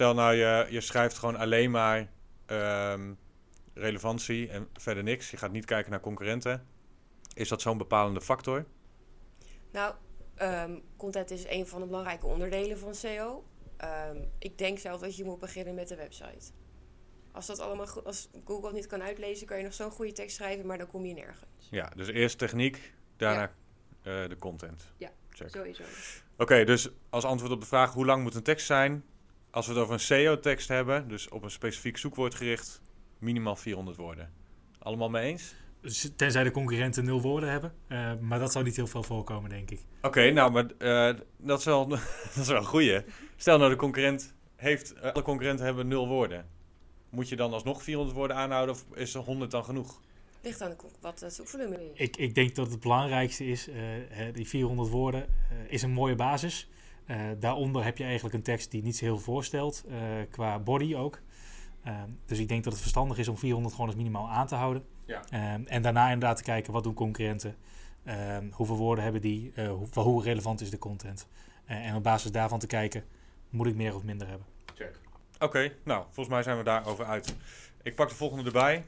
Stel 0.01 0.15
nou, 0.15 0.35
je, 0.35 0.67
je 0.71 0.81
schrijft 0.81 1.19
gewoon 1.19 1.37
alleen 1.37 1.71
maar 1.71 2.11
ehm, 2.47 3.13
relevantie 3.75 4.49
en 4.49 4.69
verder 4.73 5.03
niks. 5.03 5.31
Je 5.31 5.37
gaat 5.37 5.53
niet 5.53 5.65
kijken 5.65 5.91
naar 5.91 6.01
concurrenten. 6.01 6.67
Is 7.35 7.49
dat 7.49 7.61
zo'n 7.61 7.79
bepalende 7.79 8.21
factor? 8.21 8.67
Nou, 9.71 9.95
ehm, 10.35 10.79
content 10.97 11.31
is 11.31 11.47
een 11.49 11.67
van 11.67 11.81
de 11.81 11.87
belangrijke 11.87 12.27
onderdelen 12.27 12.79
van 12.79 12.95
SEO. 12.95 13.45
Ehm, 13.77 14.17
ik 14.39 14.59
denk 14.59 14.79
zelf 14.79 15.01
dat 15.01 15.17
je 15.17 15.25
moet 15.25 15.39
beginnen 15.39 15.75
met 15.75 15.89
de 15.89 15.97
website. 15.97 16.53
Als, 17.33 17.47
dat 17.47 17.61
allemaal 17.61 17.87
goed, 17.87 18.05
als 18.05 18.29
Google 18.45 18.67
het 18.67 18.75
niet 18.75 18.87
kan 18.87 19.03
uitlezen, 19.03 19.47
kan 19.47 19.59
je 19.59 19.65
nog 19.65 19.75
zo'n 19.75 19.91
goede 19.91 20.13
tekst 20.13 20.37
schrijven, 20.37 20.67
maar 20.67 20.79
dan 20.79 20.87
kom 20.87 21.05
je 21.05 21.15
nergens. 21.15 21.69
Ja, 21.71 21.93
dus 21.97 22.09
eerst 22.09 22.39
techniek, 22.39 22.93
daarna 23.17 23.53
eh, 24.03 24.29
de 24.29 24.37
content. 24.39 24.93
Ja, 24.97 25.11
Check. 25.31 25.51
Sowieso. 25.51 25.83
Oké, 26.37 26.65
dus 26.65 26.89
als 27.11 27.25
antwoord 27.25 27.53
op 27.53 27.61
de 27.61 27.67
vraag 27.67 27.93
hoe 27.93 28.07
lang 28.07 28.23
moet 28.23 28.35
een 28.35 28.43
tekst 28.43 28.67
zijn? 28.67 29.05
Als 29.51 29.67
we 29.67 29.73
het 29.73 29.83
over 29.83 29.95
een 29.95 30.01
SEO-tekst 30.01 30.69
hebben, 30.69 31.09
dus 31.09 31.29
op 31.29 31.43
een 31.43 31.51
specifiek 31.51 31.97
zoekwoord 31.97 32.35
gericht, 32.35 32.81
minimaal 33.19 33.57
400 33.57 33.97
woorden. 33.97 34.33
Allemaal 34.79 35.11
mee 35.11 35.31
eens? 35.31 35.55
Tenzij 36.17 36.45
de 36.45 36.51
concurrenten 36.51 37.05
nul 37.05 37.21
woorden 37.21 37.51
hebben. 37.51 37.75
Eh, 37.87 38.13
maar 38.21 38.39
dat 38.39 38.53
zou 38.53 38.65
niet 38.65 38.77
heel 38.77 38.87
veel 38.87 39.03
voorkomen, 39.03 39.51
denk 39.51 39.71
ik. 39.71 39.81
Oké, 40.03 40.31
nou, 40.31 40.51
maar 40.51 40.67
eh, 40.79 41.17
dat, 41.37 41.59
is 41.59 41.65
wel, 41.65 41.89
dat 42.35 42.37
is 42.41 42.49
wel 42.49 42.57
een 42.57 42.65
goeie. 42.65 43.05
Stel 43.37 43.59
nou, 43.59 43.71
de 43.71 43.77
concurrent 43.77 44.35
heeft, 44.57 44.93
eh, 44.93 45.13
alle 45.13 45.23
concurrenten 45.23 45.65
hebben 45.65 45.89
nul 45.89 46.09
woorden. 46.09 46.49
Moet 47.11 47.29
je 47.29 47.37
dan 47.37 47.53
alsnog 47.53 47.83
400 47.83 48.17
woorden 48.17 48.37
aanhouden 48.37 48.75
of 48.75 48.85
is 48.95 49.15
er 49.15 49.21
100 49.21 49.51
dan 49.51 49.65
genoeg? 49.65 50.01
Ligt 50.43 50.63
aan 50.63 50.77
wat 51.01 51.21
het 51.21 51.35
zoekvolume 51.35 51.91
is. 51.93 52.01
Ik, 52.01 52.17
ik 52.17 52.35
denk 52.35 52.55
dat 52.55 52.71
het 52.71 52.81
belangrijkste 52.81 53.47
is, 53.47 53.69
eh, 53.69 53.77
hè, 54.09 54.33
die 54.33 54.49
400 54.49 54.89
woorden 54.89 55.27
is 55.69 55.83
een 55.83 55.91
mooie 55.91 56.15
basis. 56.15 56.69
Eh, 57.11 57.17
daaronder 57.39 57.85
heb 57.85 57.99
je 57.99 58.05
eigenlijk 58.05 58.35
een 58.35 58.43
tekst 58.43 58.71
die 58.71 58.83
niet 58.83 58.97
zo 58.97 59.05
heel 59.05 59.15
veel 59.15 59.33
voorstelt, 59.33 59.85
eh, 59.89 59.97
qua 60.31 60.59
body 60.59 60.95
ook. 60.95 61.21
Ehm, 61.85 62.09
dus 62.27 62.39
ik 62.39 62.49
denk 62.49 62.65
dat 62.65 62.73
het 62.73 62.83
verstandig 62.83 63.19
is 63.19 63.29
om 63.29 63.39
400 63.39 63.75
gewoon 63.75 63.89
als 63.89 63.97
minimaal 63.99 64.31
aan 64.31 64.47
te 64.47 64.55
houden. 64.55 64.85
Ja. 65.05 65.23
Ehm, 65.31 65.63
en 65.67 65.83
daarna 65.83 66.05
inderdaad 66.05 66.37
te 66.37 66.43
kijken, 66.43 66.73
wat 66.73 66.83
doen 66.83 66.95
concurrenten? 66.95 67.57
Ehm, 68.05 68.51
hoeveel 68.51 68.77
woorden 68.77 69.05
hebben 69.05 69.21
die? 69.21 69.53
Eh, 69.55 69.69
hoe, 69.69 69.89
hoe 69.93 70.23
relevant 70.23 70.61
is 70.61 70.71
de 70.71 70.79
content? 70.79 71.29
Eh, 71.65 71.87
en 71.87 71.95
op 71.95 72.03
basis 72.03 72.31
daarvan 72.31 72.59
te 72.59 72.67
kijken, 72.67 73.05
moet 73.49 73.67
ik 73.67 73.75
meer 73.75 73.95
of 73.95 74.03
minder 74.03 74.29
hebben? 74.29 74.47
Oké, 75.39 75.73
nou, 75.85 76.03
volgens 76.05 76.29
mij 76.29 76.43
zijn 76.43 76.57
we 76.57 76.65
daarover 76.65 77.05
uit. 77.05 77.37
Ik 77.83 77.95
pak 77.95 78.09
de 78.09 78.15
volgende 78.15 78.45
erbij. 78.45 78.85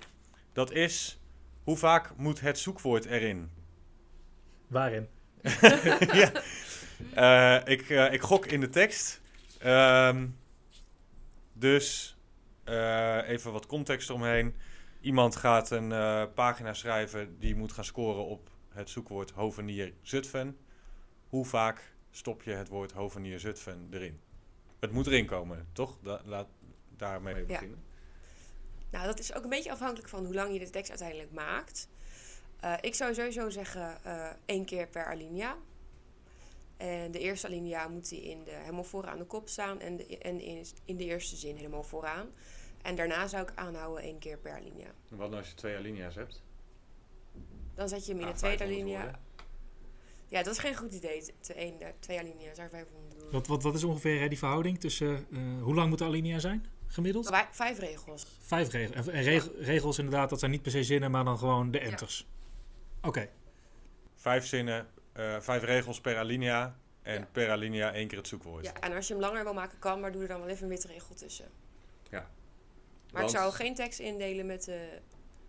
Dat 0.52 0.72
is, 0.72 1.20
hoe 1.64 1.76
vaak 1.76 2.16
moet 2.16 2.40
het 2.40 2.58
zoekwoord 2.58 3.04
erin? 3.04 3.50
Waarin? 4.66 5.08
ja. 6.22 6.32
Eh, 7.14 7.58
ik, 7.64 7.90
eh, 7.90 8.12
ik 8.12 8.20
gok 8.20 8.46
in 8.46 8.60
de 8.60 8.68
tekst. 8.68 9.20
Ehm, 9.58 10.26
dus 11.52 12.16
eh, 12.64 13.28
even 13.28 13.52
wat 13.52 13.66
context 13.66 14.08
eromheen. 14.08 14.54
Iemand 15.00 15.36
gaat 15.36 15.70
een 15.70 15.88
pagina 16.34 16.74
schrijven 16.74 17.38
die 17.38 17.54
moet 17.54 17.72
gaan 17.72 17.84
scoren 17.84 18.24
op 18.24 18.50
het 18.68 18.90
zoekwoord 18.90 19.30
Hovenier 19.30 19.92
Zutphen. 20.02 20.56
Hoe 21.28 21.44
vaak 21.44 21.92
stop 22.10 22.42
je 22.42 22.50
het 22.50 22.68
woord 22.68 22.92
Hovenier 22.92 23.40
Zutphen 23.40 23.88
erin? 23.90 24.20
Het 24.80 24.92
moet 24.92 25.06
erin 25.06 25.26
komen, 25.26 25.68
toch? 25.72 25.98
Da- 26.02 26.20
laat 26.24 26.48
daarmee 26.96 27.44
beginnen. 27.44 27.82
Nou, 28.90 29.06
dat 29.06 29.18
is 29.18 29.34
ook 29.34 29.42
een 29.42 29.48
beetje 29.48 29.70
afhankelijk 29.72 30.08
van 30.08 30.24
hoe 30.24 30.34
lang 30.34 30.52
je 30.52 30.58
de 30.58 30.70
tekst 30.70 30.90
uiteindelijk 30.90 31.32
maakt. 31.32 31.88
Ik 32.80 32.94
zou 32.94 33.14
sowieso 33.14 33.50
zeggen 33.50 33.98
één 34.44 34.64
keer 34.64 34.86
per 34.86 35.04
alinea. 35.04 35.56
En 36.76 37.10
de 37.10 37.18
eerste 37.18 37.46
alinea 37.46 37.88
moet 37.88 38.08
die 38.08 38.22
in 38.22 38.44
de, 38.44 38.50
helemaal 38.50 38.84
vooraan 38.84 39.18
de 39.18 39.24
kop 39.24 39.48
staan 39.48 39.80
en, 39.80 39.96
de, 39.96 40.18
en 40.18 40.40
in, 40.40 40.64
in 40.84 40.96
de 40.96 41.04
eerste 41.04 41.36
zin 41.36 41.56
helemaal 41.56 41.82
vooraan. 41.82 42.26
En 42.82 42.96
daarna 42.96 43.26
zou 43.26 43.42
ik 43.42 43.52
aanhouden 43.54 44.02
één 44.02 44.18
keer 44.18 44.38
per 44.38 44.52
alinea. 44.52 44.90
Wat 45.08 45.18
nou 45.28 45.36
als 45.36 45.48
je 45.48 45.54
twee 45.54 45.76
alinea's 45.76 46.14
hebt? 46.14 46.42
Dan 47.74 47.88
zet 47.88 48.06
je 48.06 48.12
hem 48.12 48.20
in 48.20 48.26
Ah, 48.26 48.32
de 48.32 48.38
tweede 48.38 48.56
500 48.58 48.96
alinea. 48.96 49.20
Ja, 50.28 50.42
dat 50.42 50.52
is 50.52 50.58
geen 50.58 50.76
goed 50.76 50.92
idee. 50.94 51.22
Te 51.40 51.54
één, 51.54 51.80
eh, 51.80 51.88
twee 51.98 52.18
alinea's, 52.18 52.56
daar 52.56 52.68
500 52.70 53.20
doen. 53.20 53.30
Wat, 53.30 53.46
wat, 53.46 53.62
wat 53.62 53.74
is 53.74 53.84
ongeveer 53.84 54.20
hè, 54.20 54.28
die 54.28 54.38
verhouding 54.38 54.80
tussen, 54.80 55.26
eh, 55.32 55.38
hoe 55.62 55.74
lang 55.74 55.88
moet 55.88 55.98
de 55.98 56.04
alinea 56.04 56.38
zijn, 56.38 56.66
gemiddeld? 56.86 57.26
Vijf, 57.28 57.46
vijf 57.50 57.78
regels. 57.78 58.26
Vijf 58.40 58.68
regels. 58.70 59.06
En 59.08 59.22
reg- 59.22 59.50
regels 59.58 59.98
inderdaad, 59.98 60.30
dat 60.30 60.38
zijn 60.38 60.50
niet 60.50 60.62
per 60.62 60.70
se 60.70 60.84
zinnen, 60.84 61.10
maar 61.10 61.24
dan 61.24 61.38
gewoon 61.38 61.70
de 61.70 61.78
enters. 61.78 62.26
Oké, 63.02 63.28
Vijf 64.14 64.46
zinnen, 64.46 64.86
eh, 65.12 65.40
vijf 65.40 65.62
regels 65.62 66.00
per 66.00 66.18
alinea. 66.18 66.76
En 67.02 67.18
Ja. 67.18 67.28
per 67.32 67.50
alinea 67.50 67.92
één 67.92 68.08
keer 68.08 68.18
het 68.18 68.28
zoekwoord. 68.28 68.64
Ja, 68.64 68.72
en 68.80 68.92
als 68.92 69.06
je 69.06 69.12
hem 69.12 69.22
langer 69.22 69.44
wil 69.44 69.54
maken, 69.54 69.78
kan, 69.78 70.00
maar 70.00 70.12
doe 70.12 70.22
er 70.22 70.28
dan 70.28 70.40
wel 70.40 70.48
even 70.48 70.62
een 70.62 70.68
witte 70.68 70.86
regel 70.86 71.14
tussen. 71.14 71.48
Ja. 72.10 72.18
Maar 72.20 73.22
Want- 73.22 73.34
ik 73.34 73.38
zou 73.38 73.52
geen 73.52 73.74
tekst 73.74 73.98
indelen 73.98 74.46
met 74.46 74.68
eh, 74.68 74.76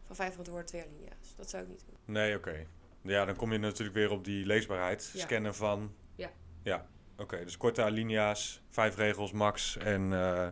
van 0.03 0.15
500 0.15 0.47
woorden 0.49 0.67
twee 0.67 0.81
alinea's. 0.83 1.35
Dat 1.35 1.49
zou 1.49 1.63
ik 1.63 1.69
niet 1.69 1.83
doen. 1.85 1.97
Nee, 2.05 2.35
oké. 2.37 2.65
Ja, 3.01 3.25
dan 3.25 3.35
kom 3.35 3.51
je 3.51 3.57
natuurlijk 3.57 3.95
weer 3.97 4.11
op 4.11 4.23
die 4.25 4.45
leesbaarheid. 4.45 5.11
Ja. 5.13 5.19
Scannen 5.19 5.55
van. 5.55 5.95
Ja. 6.15 6.31
Ja, 6.63 6.87
oké. 7.17 7.43
dus 7.43 7.57
korte 7.57 7.83
alinea's, 7.83 8.61
vijf 8.69 8.95
regels 8.95 9.31
max. 9.31 9.77
En 9.77 10.13
eh, 10.13 10.47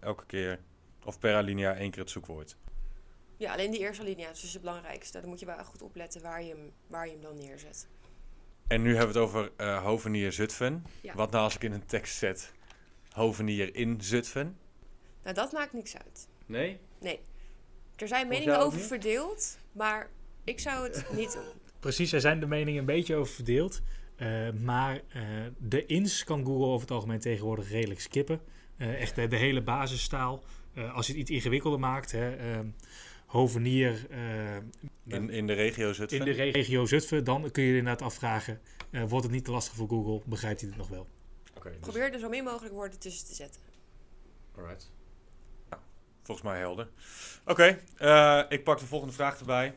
elke 0.00 0.26
keer, 0.26 0.60
of 1.04 1.18
per 1.18 1.34
alinea, 1.34 1.74
één 1.76 1.90
keer 1.90 2.00
het 2.02 2.10
zoekwoord. 2.10 2.56
Ja, 3.36 3.52
alleen 3.52 3.70
die 3.70 3.80
eerste 3.80 4.02
alinea 4.02 4.30
is 4.30 4.40
dus 4.40 4.52
het 4.52 4.62
belangrijkste. 4.62 5.20
Dan 5.20 5.28
moet 5.28 5.40
je 5.40 5.46
wel 5.46 5.64
goed 5.64 5.82
opletten 5.82 6.22
waar 6.22 6.42
je 6.42 6.48
hem, 6.48 6.72
waar 6.86 7.06
je 7.06 7.12
hem 7.12 7.20
dan 7.22 7.36
neerzet. 7.36 7.88
En 8.66 8.82
nu 8.82 8.96
hebben 8.96 9.14
we 9.14 9.20
het 9.20 9.28
over 9.28 9.50
eh 9.56 9.84
Hovenier 9.84 10.32
Zutphen. 10.32 10.84
Ja. 11.00 11.14
Wat 11.14 11.30
nou 11.30 11.44
als 11.44 11.54
ik 11.54 11.62
in 11.62 11.72
een 11.72 11.86
tekst 11.86 12.16
zet 12.16 12.52
Hovenier 13.10 13.74
in 13.74 14.00
Zutphen? 14.00 14.56
Nou, 15.22 15.34
dat 15.34 15.52
maakt 15.52 15.72
niks 15.72 15.96
uit. 15.96 16.28
Nee? 16.46 16.78
Nee. 17.00 17.20
Er 17.96 18.08
zijn 18.08 18.28
meningen 18.28 18.58
over 18.58 18.78
niet? 18.78 18.86
verdeeld, 18.86 19.58
maar 19.72 20.10
ik 20.44 20.60
zou 20.60 20.84
het 20.88 21.04
niet 21.16 21.32
doen. 21.32 21.44
precies. 21.80 22.12
Er 22.12 22.20
zijn 22.20 22.40
de 22.40 22.46
meningen 22.46 22.80
een 22.80 22.86
beetje 22.86 23.16
over 23.16 23.34
verdeeld. 23.34 23.80
Eh, 24.16 24.50
maar 24.50 25.00
eh, 25.08 25.22
de 25.58 25.86
ins 25.86 26.24
kan 26.24 26.44
Google 26.44 26.66
over 26.66 26.80
het 26.80 26.90
algemeen 26.90 27.20
tegenwoordig 27.20 27.70
redelijk 27.70 28.00
skippen. 28.00 28.40
Eh, 28.76 29.00
echt 29.00 29.14
de, 29.14 29.26
de 29.28 29.36
hele 29.36 29.62
basistaal. 29.62 30.42
Eh, 30.74 30.94
als 30.94 31.06
je 31.06 31.12
het 31.12 31.20
iets 31.20 31.30
ingewikkelder 31.30 31.80
maakt, 31.80 32.12
hè, 32.12 32.36
ehm, 32.36 32.66
hovenier 33.38 34.06
eh, 34.10 34.56
In, 35.06 35.30
in 35.30 35.46
de 35.46 35.52
regio 35.52 35.92
Zutphen? 35.92 36.18
in 36.18 36.24
de 36.24 36.30
regio 36.30 36.86
Zutphen, 36.86 37.24
dan 37.24 37.50
kun 37.50 37.62
je 37.62 37.70
je 37.72 37.76
inderdaad 37.78 38.02
afvragen, 38.06 38.60
eh, 38.90 39.02
wordt 39.04 39.24
het 39.24 39.34
niet 39.34 39.44
te 39.44 39.50
lastig 39.50 39.74
voor 39.74 39.88
Google? 39.88 40.20
Begrijpt 40.24 40.60
hij 40.60 40.68
het 40.68 40.78
nog 40.78 40.88
wel? 40.88 41.06
Oké, 41.56 41.68
dus- 41.70 41.78
Probeer 41.80 42.12
er 42.12 42.18
zo 42.18 42.28
min 42.28 42.44
mogelijk 42.44 42.74
woorden 42.74 42.98
tussen 42.98 43.26
te 43.26 43.34
zetten. 43.34 43.60
Alright. 44.56 44.90
Nou, 45.70 45.82
volgens 46.22 46.46
mij 46.46 46.58
helder. 46.58 46.88
Oké, 47.46 47.78
eh, 47.96 48.42
ik 48.48 48.64
pak 48.64 48.78
de 48.78 48.86
volgende 48.86 49.14
vraag 49.14 49.38
erbij. 49.38 49.74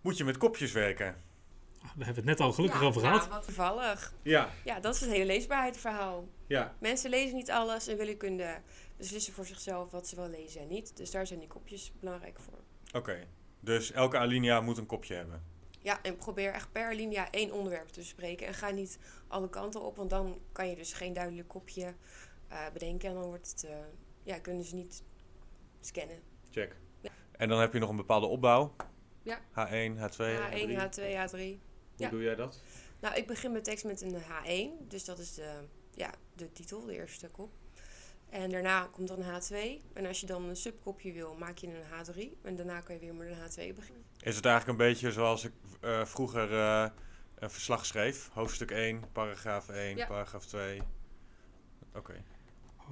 Moet 0.00 0.16
je 0.16 0.24
met 0.24 0.36
kopjes 0.36 0.72
werken? 0.72 1.06
Ah, 1.06 1.82
Daar 1.96 2.06
hebben 2.06 2.24
we 2.24 2.30
het 2.30 2.38
net 2.38 2.40
al 2.48 2.52
gelukkig 2.52 2.80
Ja, 2.80 2.86
over 2.86 3.00
gehad. 3.00 3.28
wat 3.28 3.44
toevallig. 3.44 4.12
Ja, 4.22 4.50
Ja, 4.64 4.80
dat 4.80 4.94
is 4.94 5.00
het 5.00 5.10
hele 5.10 5.24
leesbaarheidsverhaal. 5.24 6.28
ja. 6.46 6.74
Mensen 6.80 7.10
lezen 7.10 7.36
niet 7.36 7.50
alles 7.50 7.86
en 7.86 7.96
willen 7.96 8.16
kunnen 8.16 8.62
beslissen 8.96 9.32
voor 9.32 9.46
zichzelf 9.46 9.90
wat 9.90 10.08
ze 10.08 10.16
wel 10.16 10.28
lezen 10.28 10.60
en 10.60 10.68
niet. 10.68 10.96
Dus 10.96 11.10
daar 11.10 11.26
zijn 11.26 11.38
die 11.38 11.48
kopjes 11.48 11.92
belangrijk 12.00 12.38
voor. 12.40 12.58
Oké. 12.92 13.26
Dus 13.60 13.92
elke 13.92 14.18
alinea 14.18 14.60
moet 14.60 14.78
een 14.78 14.86
kopje 14.86 15.14
hebben. 15.14 15.42
Ja, 15.82 16.02
en 16.02 16.16
probeer 16.16 16.52
echt 16.52 16.72
per 16.72 16.94
linia 16.94 17.30
één 17.30 17.52
onderwerp 17.52 17.88
te 17.88 18.00
bespreken. 18.00 18.46
En 18.46 18.54
ga 18.54 18.70
niet 18.70 18.98
alle 19.28 19.48
kanten 19.48 19.82
op, 19.82 19.96
want 19.96 20.10
dan 20.10 20.40
kan 20.52 20.68
je 20.68 20.76
dus 20.76 20.92
geen 20.92 21.12
duidelijk 21.12 21.48
kopje 21.48 21.94
eh, 22.48 22.58
bedenken. 22.72 23.08
En 23.08 23.14
dan 23.14 23.24
wordt 23.24 23.50
het, 23.50 23.64
eh, 23.64 23.76
ja, 24.22 24.38
kunnen 24.38 24.64
ze 24.64 24.74
niet 24.74 25.02
scannen. 25.80 26.20
Check. 26.50 26.76
En 27.36 27.48
dan 27.48 27.60
heb 27.60 27.72
je 27.72 27.78
nog 27.78 27.90
een 27.90 27.96
bepaalde 27.96 28.26
opbouw. 28.26 28.74
Ja. 29.22 29.38
H1, 29.38 29.96
H2, 29.98 30.16
H1, 30.16 30.70
H3. 30.70 30.76
H2, 30.76 31.14
H3. 31.14 31.30
Hoe 31.30 31.58
ja. 31.96 32.08
doe 32.08 32.22
jij 32.22 32.34
dat? 32.34 32.62
Nou, 33.00 33.16
ik 33.16 33.26
begin 33.26 33.50
mijn 33.50 33.62
tekst 33.62 33.84
met 33.84 34.00
een 34.00 34.14
H1. 34.14 34.88
Dus 34.88 35.04
dat 35.04 35.18
is 35.18 35.34
de, 35.34 35.60
ja, 35.90 36.14
de 36.34 36.52
titel, 36.52 36.84
de 36.84 36.94
eerste 36.94 37.28
kop. 37.28 37.50
En 38.30 38.50
daarna 38.50 38.88
komt 38.92 39.08
dan 39.08 39.22
een 39.22 39.40
H2. 39.42 39.82
En 39.94 40.06
als 40.06 40.20
je 40.20 40.26
dan 40.26 40.44
een 40.44 40.56
subkopje 40.56 41.12
wil, 41.12 41.34
maak 41.34 41.58
je 41.58 41.66
een 41.66 41.82
H3. 42.06 42.42
En 42.42 42.56
daarna 42.56 42.80
kan 42.80 42.94
je 42.94 43.00
weer 43.00 43.14
met 43.14 43.28
een 43.28 43.36
H2 43.36 43.74
beginnen. 43.76 44.04
Is 44.20 44.36
het 44.36 44.44
eigenlijk 44.44 44.78
een 44.78 44.86
beetje 44.86 45.12
zoals 45.12 45.44
ik 45.44 45.52
eh, 45.80 46.04
vroeger 46.04 46.52
eh, 46.58 46.88
een 47.34 47.50
verslag 47.50 47.86
schreef? 47.86 48.28
Hoofdstuk 48.32 48.70
1, 48.70 49.12
paragraaf 49.12 49.68
1, 49.68 49.96
Ja. 49.96 50.06
paragraaf 50.06 50.46
2. 50.46 50.82
Oké. 51.94 52.22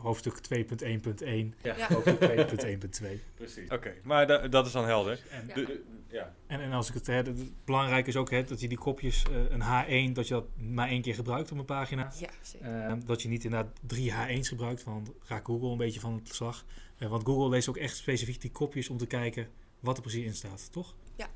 Hoofdstuk 0.00 0.40
2.1.1, 0.40 1.54
Ja, 1.62 1.86
hoofdstuk 1.92 2.18
2.1.2. 2.20 3.06
precies. 3.34 3.70
Oké, 3.70 3.94
maar 4.02 4.26
da- 4.26 4.48
dat 4.48 4.66
is 4.66 4.72
dan 4.72 4.84
helder. 4.84 5.20
En, 5.30 5.46
Ja. 5.46 5.54
De- 5.54 5.82
ja. 6.08 6.34
en, 6.46 6.60
en 6.60 6.72
als 6.72 6.88
ik 6.88 6.94
het, 6.94 7.06
hè, 7.06 7.22
belangrijk 7.64 8.06
is 8.06 8.16
ook 8.16 8.30
hè, 8.30 8.44
dat 8.44 8.60
je 8.60 8.68
die 8.68 8.78
kopjes, 8.78 9.22
eh, 9.30 9.50
een 9.50 9.60
H1, 9.62 10.12
dat 10.12 10.28
je 10.28 10.34
dat 10.34 10.44
maar 10.56 10.88
één 10.88 11.02
keer 11.02 11.14
gebruikt 11.14 11.52
op 11.52 11.58
een 11.58 11.64
pagina. 11.64 12.12
Ja, 12.20 12.30
zeker. 12.42 12.66
Eh, 12.86 12.92
dat 13.04 13.22
je 13.22 13.28
niet 13.28 13.44
inderdaad 13.44 13.72
drie 13.86 14.12
H1's 14.12 14.48
gebruikt, 14.48 14.84
want 14.84 15.06
dan 15.06 15.14
raakt 15.26 15.46
Google 15.46 15.70
een 15.70 15.76
beetje 15.78 16.00
van 16.00 16.14
het 16.14 16.34
slag. 16.34 16.64
Eh, 16.98 17.08
want 17.08 17.24
Google 17.24 17.48
leest 17.48 17.68
ook 17.68 17.76
echt 17.76 17.96
specifiek 17.96 18.40
die 18.40 18.50
kopjes 18.50 18.88
om 18.88 18.96
te 18.98 19.06
kijken 19.06 19.48
wat 19.80 19.96
er 19.96 20.02
precies 20.02 20.24
in 20.24 20.34
staat, 20.34 20.72
toch? 20.72 20.94
Ja. 21.16 21.28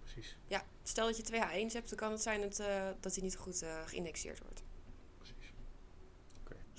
Precies. 0.00 0.36
Ja, 0.46 0.64
stel 0.82 1.06
dat 1.06 1.16
je 1.16 1.22
twee 1.22 1.40
H1's 1.40 1.72
hebt, 1.72 1.88
dan 1.88 1.98
kan 1.98 2.10
het 2.12 2.22
zijn 2.22 2.40
dat, 2.40 2.58
eh, 2.58 2.66
dat 3.00 3.14
die 3.14 3.22
niet 3.22 3.36
goed 3.36 3.62
eh, 3.62 3.68
geïndexeerd 3.86 4.38
wordt. 4.42 4.62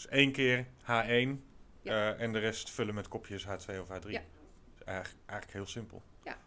Dus 0.02 0.12
één 0.12 0.32
keer 0.32 0.66
H1 0.82 1.44
Ja. 1.82 2.14
eh, 2.14 2.22
en 2.22 2.32
de 2.34 2.40
rest 2.40 2.70
vullen 2.70 2.94
met 2.94 3.08
kopjes 3.08 3.46
H2 3.46 3.80
of 3.80 3.88
H3. 3.88 4.10
Ja. 4.10 4.20
Is 4.76 4.84
eigenlijk, 4.84 5.20
eigenlijk 5.26 5.52
heel 5.52 5.66
simpel. 5.66 6.02
Ja. 6.24 6.38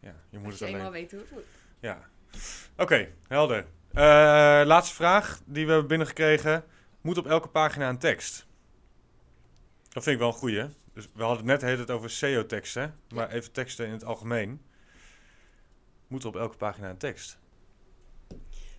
Ja, 0.00 0.14
je 0.30 0.38
moet 0.38 0.46
Als 0.50 0.58
je 0.58 0.64
het 0.64 0.74
alleen... 0.74 0.74
eenmaal 0.74 0.90
weet 1.00 1.10
hoe 1.10 1.20
het 1.20 1.30
moet. 1.30 1.44
Ja. 1.80 2.08
Oké, 2.76 3.08
helder. 3.28 3.66
Eh, 3.92 4.02
laatste 4.66 4.94
vraag 4.94 5.40
die 5.46 5.64
we 5.64 5.70
hebben 5.70 5.88
binnengekregen. 5.88 6.64
Moet 7.00 7.18
op 7.18 7.26
elke 7.26 7.48
pagina 7.48 7.88
een 7.88 7.98
tekst? 7.98 8.46
Dat 9.88 10.02
vind 10.02 10.14
ik 10.14 10.18
wel 10.18 10.28
een 10.28 10.38
goeie. 10.38 10.66
Dus 10.92 11.08
we 11.14 11.22
hadden 11.22 11.36
het 11.48 11.62
net 11.62 11.76
tijd 11.76 11.90
over 11.90 12.10
SEO-teksten. 12.10 12.94
Maar 13.08 13.30
even 13.30 13.52
teksten 13.52 13.86
in 13.86 13.92
het 13.92 14.04
algemeen. 14.04 14.62
Moet 16.06 16.22
er 16.22 16.28
op 16.28 16.36
elke 16.36 16.56
pagina 16.56 16.90
een 16.90 16.98
tekst? 16.98 17.38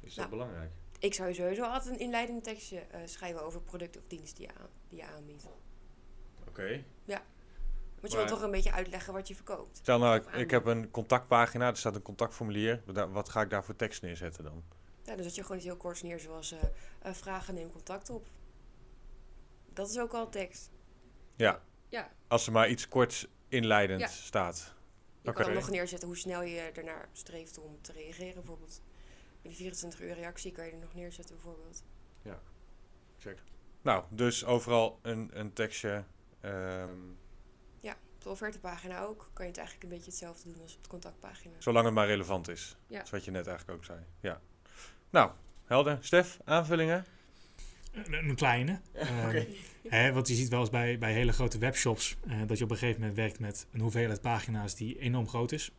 Is 0.02 0.14
dat 0.14 0.16
Nou. 0.16 0.30
belangrijk? 0.30 0.72
Ik 1.02 1.14
zou 1.14 1.34
sowieso 1.34 1.64
altijd 1.64 1.94
een 1.94 2.00
inleidend 2.00 2.44
tekstje 2.44 2.80
eh, 2.80 3.00
schrijven 3.06 3.44
over 3.44 3.62
product 3.62 3.98
of 3.98 4.04
dienst 4.08 4.36
die 4.38 4.48
je, 4.48 4.54
aan, 4.60 4.68
die 4.90 4.98
je 5.00 5.06
aanbiedt. 5.06 5.48
Oké. 6.48 6.84
Want 8.02 8.14
je 8.14 8.18
Maar- 8.20 8.28
wilt 8.28 8.40
toch 8.40 8.42
een 8.48 8.52
beetje 8.56 8.72
uitleggen 8.72 9.14
wat 9.14 9.28
je 9.28 9.36
verkoopt. 9.36 9.78
Stel 9.78 10.00
nou, 10.00 10.16
ik, 10.16 10.26
ik 10.36 10.52
heb 10.52 10.66
een 10.66 10.92
contactpagina, 10.92 11.68
er 11.68 11.78
staat 11.78 11.96
een 11.96 12.02
contactformulier. 12.02 12.82
Wat 13.12 13.30
ga 13.30 13.42
ik 13.42 13.50
daar 13.50 13.64
voor 13.64 13.76
tekst 13.76 14.02
neerzetten 14.02 14.44
dan? 14.44 14.64
Ja, 15.04 15.16
dus 15.16 15.26
dat 15.26 15.36
je 15.36 15.42
gewoon 15.42 15.58
iets 15.58 15.66
heel 15.66 15.78
korts 15.78 16.02
neer, 16.02 16.20
zoals 16.20 16.52
eh, 16.52 16.60
eh, 17.02 17.14
vragen, 17.14 17.54
neem 17.54 17.72
contact 17.72 18.10
op. 18.10 18.28
Dat 19.74 19.90
is 19.90 20.00
ook 20.00 20.14
al 20.14 20.30
tekst. 20.30 20.70
Ja, 21.36 21.62
Ja, 21.90 22.10
als 22.28 22.46
er 22.46 22.52
maar 22.52 22.70
iets 22.70 22.88
korts 22.88 23.28
inleidend 23.48 24.02
Ja. 24.02 24.08
staat. 24.08 24.74
je 25.22 25.30
Oké. 25.30 25.44
kan 25.44 25.54
nog 25.54 25.70
neerzetten 25.70 26.08
hoe 26.08 26.18
snel 26.18 26.42
je 26.42 26.60
ernaar 26.60 27.10
streeft 27.12 27.58
om 27.60 27.82
te 27.82 27.92
reageren, 27.92 28.34
bijvoorbeeld. 28.34 28.82
Die 29.42 29.52
24 29.56 30.02
uur 30.02 30.14
reactie 30.14 30.52
kan 30.52 30.66
je 30.66 30.72
er 30.72 30.78
nog 30.78 30.94
neerzetten, 30.94 31.36
bijvoorbeeld. 31.36 31.84
Nou, 33.82 34.04
dus 34.10 34.46
overal 34.46 35.00
een, 35.02 35.30
een 35.34 35.54
tekstje. 35.54 36.04
ehm, 36.42 36.90
Ja, 37.80 37.92
op 37.92 38.24
de 38.24 38.30
offertepagina 38.30 39.02
ook 39.04 39.30
kan 39.34 39.46
je 39.46 39.52
het 39.52 39.60
eigenlijk 39.60 39.84
een 39.84 39.96
beetje 39.98 40.12
hetzelfde 40.12 40.52
doen 40.52 40.62
als 40.62 40.76
op 40.76 40.84
de 40.84 40.90
contactpagina. 40.90 41.56
zolang 41.60 41.86
het 41.86 41.94
maar 41.94 42.08
relevant 42.08 42.48
is. 42.48 42.78
Ja. 42.88 42.96
Dat 42.98 43.06
is 43.06 43.12
wat 43.12 43.26
je 43.26 43.32
net 43.32 43.48
eigenlijk 43.48 43.78
ook 43.78 43.86
zei. 43.86 44.00
Ja. 44.20 44.42
Nou, 45.10 45.32
helder. 45.66 45.98
Stef, 46.02 46.40
aanvullingen? 46.44 47.06
Een, 47.92 48.14
een 48.14 48.36
kleine. 48.36 48.80
Ehm, 48.94 49.46
hè, 49.88 50.14
want 50.14 50.28
je 50.28 50.34
ziet 50.36 50.50
wel 50.50 50.60
eens 50.60 50.70
bij, 50.70 50.98
bij 50.98 51.14
hele 51.14 51.32
grote 51.32 51.58
webshops 51.58 52.18
eh, 52.28 52.42
dat 52.48 52.58
je 52.58 52.64
op 52.64 52.72
een 52.72 52.78
gegeven 52.78 53.00
moment 53.00 53.18
werkt 53.18 53.40
met 53.40 53.68
een 53.72 53.80
hoeveelheid 53.80 54.22
pagina's 54.22 54.76
die 54.76 55.00
enorm 55.00 55.28
groot 55.28 55.52
is. 55.52 55.72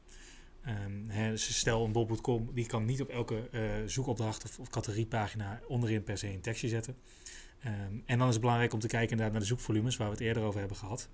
Ehm, 0.64 1.30
dus 1.30 1.58
stel 1.58 1.84
een 1.84 1.92
bol.com, 1.92 2.50
die 2.54 2.66
kan 2.66 2.84
niet 2.84 3.00
op 3.00 3.08
elke 3.08 3.48
eh, 3.48 3.60
zoekopdracht 3.86 4.58
of, 4.58 4.68
categoriepagina 4.68 5.60
onderin 5.68 6.02
per 6.02 6.18
se 6.18 6.28
een 6.28 6.40
tekstje 6.40 6.68
zetten. 6.68 6.96
Ehm, 7.60 7.94
en 8.06 8.18
dan 8.18 8.26
is 8.26 8.32
het 8.32 8.42
belangrijk 8.42 8.72
om 8.72 8.78
te 8.78 8.86
kijken 8.86 9.16
naar 9.16 9.32
de 9.32 9.44
zoekvolumes 9.44 9.96
waar 9.96 10.06
we 10.06 10.14
het 10.14 10.22
eerder 10.22 10.42
over 10.42 10.58
hebben 10.58 10.76
gehad. 10.76 11.08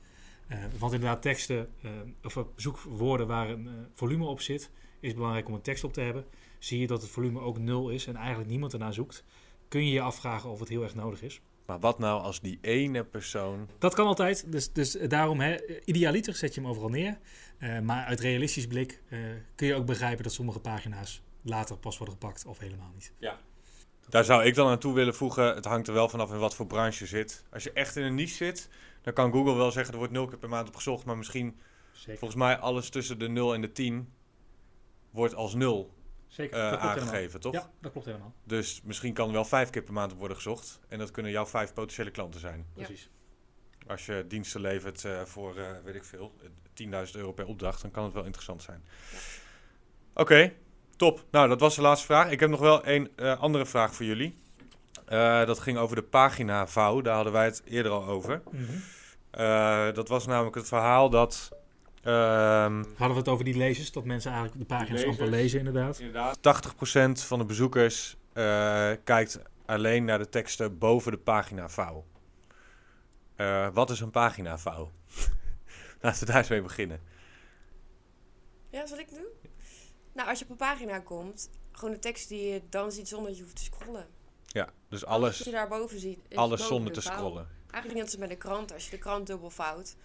Eh, 0.48 0.58
want 0.78 0.92
inderdaad 0.92 1.22
teksten, 1.22 1.68
eh, 1.82 1.90
of 2.22 2.36
eh, 2.36 2.42
zoekwoorden 2.56 3.26
waar 3.26 3.50
een 3.50 3.68
volume 3.94 4.24
op 4.24 4.40
zit, 4.40 4.70
is 5.00 5.14
belangrijk 5.14 5.48
om 5.48 5.54
een 5.54 5.60
tekst 5.60 5.84
op 5.84 5.92
te 5.92 6.00
hebben. 6.00 6.24
Zie 6.58 6.80
je 6.80 6.86
dat 6.86 7.02
het 7.02 7.10
volume 7.10 7.40
ook 7.40 7.58
nul 7.58 7.90
is 7.90 8.06
en 8.06 8.16
eigenlijk 8.16 8.50
niemand 8.50 8.72
ernaar 8.72 8.92
zoekt, 8.92 9.24
kun 9.68 9.86
je 9.86 9.92
je 9.92 10.00
afvragen 10.00 10.50
of 10.50 10.60
het 10.60 10.68
heel 10.68 10.82
erg 10.82 10.94
nodig 10.94 11.22
is. 11.22 11.40
Maar 11.68 11.80
wat 11.80 11.98
nou 11.98 12.22
als 12.22 12.40
die 12.40 12.58
ene 12.60 13.04
persoon... 13.04 13.68
Dat 13.78 13.94
kan 13.94 14.06
altijd. 14.06 14.52
Dus, 14.52 14.72
dus 14.72 14.90
daarom, 14.92 15.40
hè, 15.40 15.80
idealiter 15.84 16.34
zet 16.34 16.54
je 16.54 16.60
hem 16.60 16.70
overal 16.70 16.88
neer. 16.88 17.18
Eh, 17.58 17.78
maar 17.78 18.04
uit 18.04 18.20
realistisch 18.20 18.66
blik 18.66 19.02
eh, 19.08 19.18
kun 19.54 19.66
je 19.66 19.74
ook 19.74 19.86
begrijpen 19.86 20.22
dat 20.22 20.32
sommige 20.32 20.58
pagina's 20.60 21.22
later 21.42 21.78
pas 21.78 21.98
worden 21.98 22.14
gepakt 22.20 22.46
of 22.46 22.58
helemaal 22.58 22.90
niet. 22.94 23.12
Daar 24.08 24.24
zou 24.24 24.44
ik 24.44 24.54
dan 24.54 24.68
aan 24.68 24.78
toe 24.78 24.94
willen 24.94 25.14
voegen. 25.14 25.54
Het 25.54 25.64
hangt 25.64 25.88
er 25.88 25.94
wel 25.94 26.08
vanaf 26.08 26.30
in 26.30 26.38
wat 26.38 26.54
voor 26.54 26.66
branche 26.66 27.04
je 27.04 27.10
zit. 27.10 27.44
Als 27.50 27.62
je 27.62 27.72
echt 27.72 27.96
in 27.96 28.02
een 28.02 28.14
niche 28.14 28.34
zit, 28.34 28.68
dan 29.02 29.12
kan 29.12 29.32
Google 29.32 29.54
wel 29.54 29.70
zeggen 29.70 29.92
er 29.92 29.98
wordt 29.98 30.12
nul 30.12 30.26
keer 30.26 30.38
per 30.38 30.48
maand 30.48 30.68
op 30.68 30.74
gezocht. 30.74 31.04
Maar 31.04 31.16
misschien, 31.16 31.60
Zeker. 31.92 32.18
volgens 32.18 32.40
mij, 32.40 32.58
alles 32.58 32.90
tussen 32.90 33.18
de 33.18 33.28
0 33.28 33.54
en 33.54 33.60
de 33.60 33.72
10 33.72 34.12
wordt 35.10 35.34
als 35.34 35.54
nul 35.54 35.94
Zeker. 36.28 36.58
eh, 36.58 36.72
aangegeven, 36.72 37.12
helemaal. 37.16 37.40
toch? 37.40 37.52
Ja, 37.52 37.70
dat 37.80 37.92
klopt 37.92 38.06
helemaal. 38.06 38.32
Dus 38.44 38.80
misschien 38.84 39.12
kan 39.12 39.26
er 39.26 39.32
wel 39.32 39.44
vijf 39.44 39.70
keer 39.70 39.82
per 39.82 39.92
maand 39.92 40.12
op 40.12 40.18
worden 40.18 40.36
gezocht. 40.36 40.80
En 40.88 40.98
dat 40.98 41.10
kunnen 41.10 41.32
jouw 41.32 41.46
vijf 41.46 41.72
potentiële 41.72 42.10
klanten 42.10 42.40
zijn. 42.40 42.66
Ja. 42.74 42.84
Precies. 42.84 43.10
Als 43.86 44.06
je 44.06 44.24
diensten 44.28 44.60
levert 44.60 45.04
eh, 45.04 45.22
voor, 45.24 45.56
eh, 45.56 45.64
weet 45.84 45.94
ik 45.94 46.04
veel, 46.04 46.32
eh, 46.42 46.48
10.000 46.74 47.16
euro 47.16 47.32
per 47.32 47.46
opdracht, 47.46 47.82
dan 47.82 47.90
kan 47.90 48.04
het 48.04 48.12
wel 48.12 48.24
interessant 48.24 48.62
zijn. 48.62 48.84
Ja. 49.12 49.18
Oké, 50.14 50.52
top. 50.96 51.24
Nou, 51.30 51.48
dat 51.48 51.60
was 51.60 51.74
de 51.74 51.82
laatste 51.82 52.06
vraag. 52.06 52.30
Ik 52.30 52.40
heb 52.40 52.50
nog 52.50 52.60
wel 52.60 52.86
een 52.86 53.10
eh, 53.16 53.40
andere 53.40 53.66
vraag 53.66 53.94
voor 53.94 54.04
jullie. 54.06 54.38
Eh, 55.06 55.44
dat 55.46 55.58
ging 55.58 55.78
over 55.78 55.96
de 55.96 56.02
pagina 56.02 56.66
vouw. 56.66 57.00
Daar 57.00 57.14
hadden 57.14 57.32
wij 57.32 57.44
het 57.44 57.62
eerder 57.64 57.92
al 57.92 58.04
over. 58.04 58.42
Mhm. 58.50 58.62
Eh, 59.30 59.92
dat 59.92 60.08
was 60.08 60.26
namelijk 60.26 60.56
het 60.56 60.68
verhaal 60.68 61.10
dat... 61.10 61.50
ehm, 62.02 62.84
Hadden 62.96 63.08
we 63.08 63.14
het 63.14 63.28
over 63.28 63.44
die 63.44 63.56
lezers, 63.56 63.92
dat 63.92 64.04
mensen 64.04 64.32
eigenlijk 64.32 64.60
de 64.60 64.74
pagina's 64.74 65.04
amper 65.04 65.28
lezen 65.28 65.58
inderdaad. 65.58 65.98
inderdaad 65.98 66.38
80% 66.40 67.24
van 67.24 67.38
de 67.38 67.44
bezoekers 67.44 68.16
eh, 68.32 68.92
kijkt 69.04 69.38
alleen 69.66 70.04
naar 70.04 70.18
de 70.18 70.28
teksten 70.28 70.78
boven 70.78 71.12
de 71.12 71.18
pagina 71.18 71.68
vouw. 71.68 72.04
Eh, 73.36 73.68
wat 73.72 73.90
is 73.90 74.00
een 74.00 74.10
pagina 74.10 74.58
vouw? 74.58 74.90
Laten 76.00 76.20
we 76.20 76.26
daar 76.26 76.36
eens 76.36 76.48
mee 76.48 76.62
beginnen. 76.62 77.00
Ja, 78.70 78.86
zal 78.86 78.98
ik 78.98 79.08
doen? 79.10 79.26
Nou, 80.12 80.28
als 80.28 80.38
je 80.38 80.44
op 80.44 80.50
een 80.50 80.56
pagina 80.56 80.98
komt, 80.98 81.50
gewoon 81.72 81.90
de 81.94 81.98
tekst 82.00 82.28
die 82.28 82.52
je 82.52 82.62
dan 82.68 82.92
ziet 82.92 83.08
zonder 83.08 83.28
dat 83.28 83.36
je 83.36 83.42
hoeft 83.42 83.56
te 83.56 83.62
scrollen. 83.64 84.06
Ja, 84.46 84.68
dus 84.88 85.04
Alles 85.04 85.38
je 85.38 85.50
daarboven 85.50 85.98
ziet, 86.00 86.18
is 86.28 86.36
alles 86.36 86.50
boven 86.60 86.74
zonder 86.74 86.92
de 86.92 87.00
te 87.00 87.06
vouw. 87.06 87.16
scrollen. 87.16 87.48
Eigenlijk 87.70 87.94
net 87.94 88.02
als 88.04 88.16
met 88.16 88.28
de 88.28 88.36
krant. 88.36 88.72
Als 88.72 88.84
je 88.84 88.90
de 88.90 88.98
krant 88.98 89.26
dubbel 89.26 89.50
vouwt, 89.50 89.96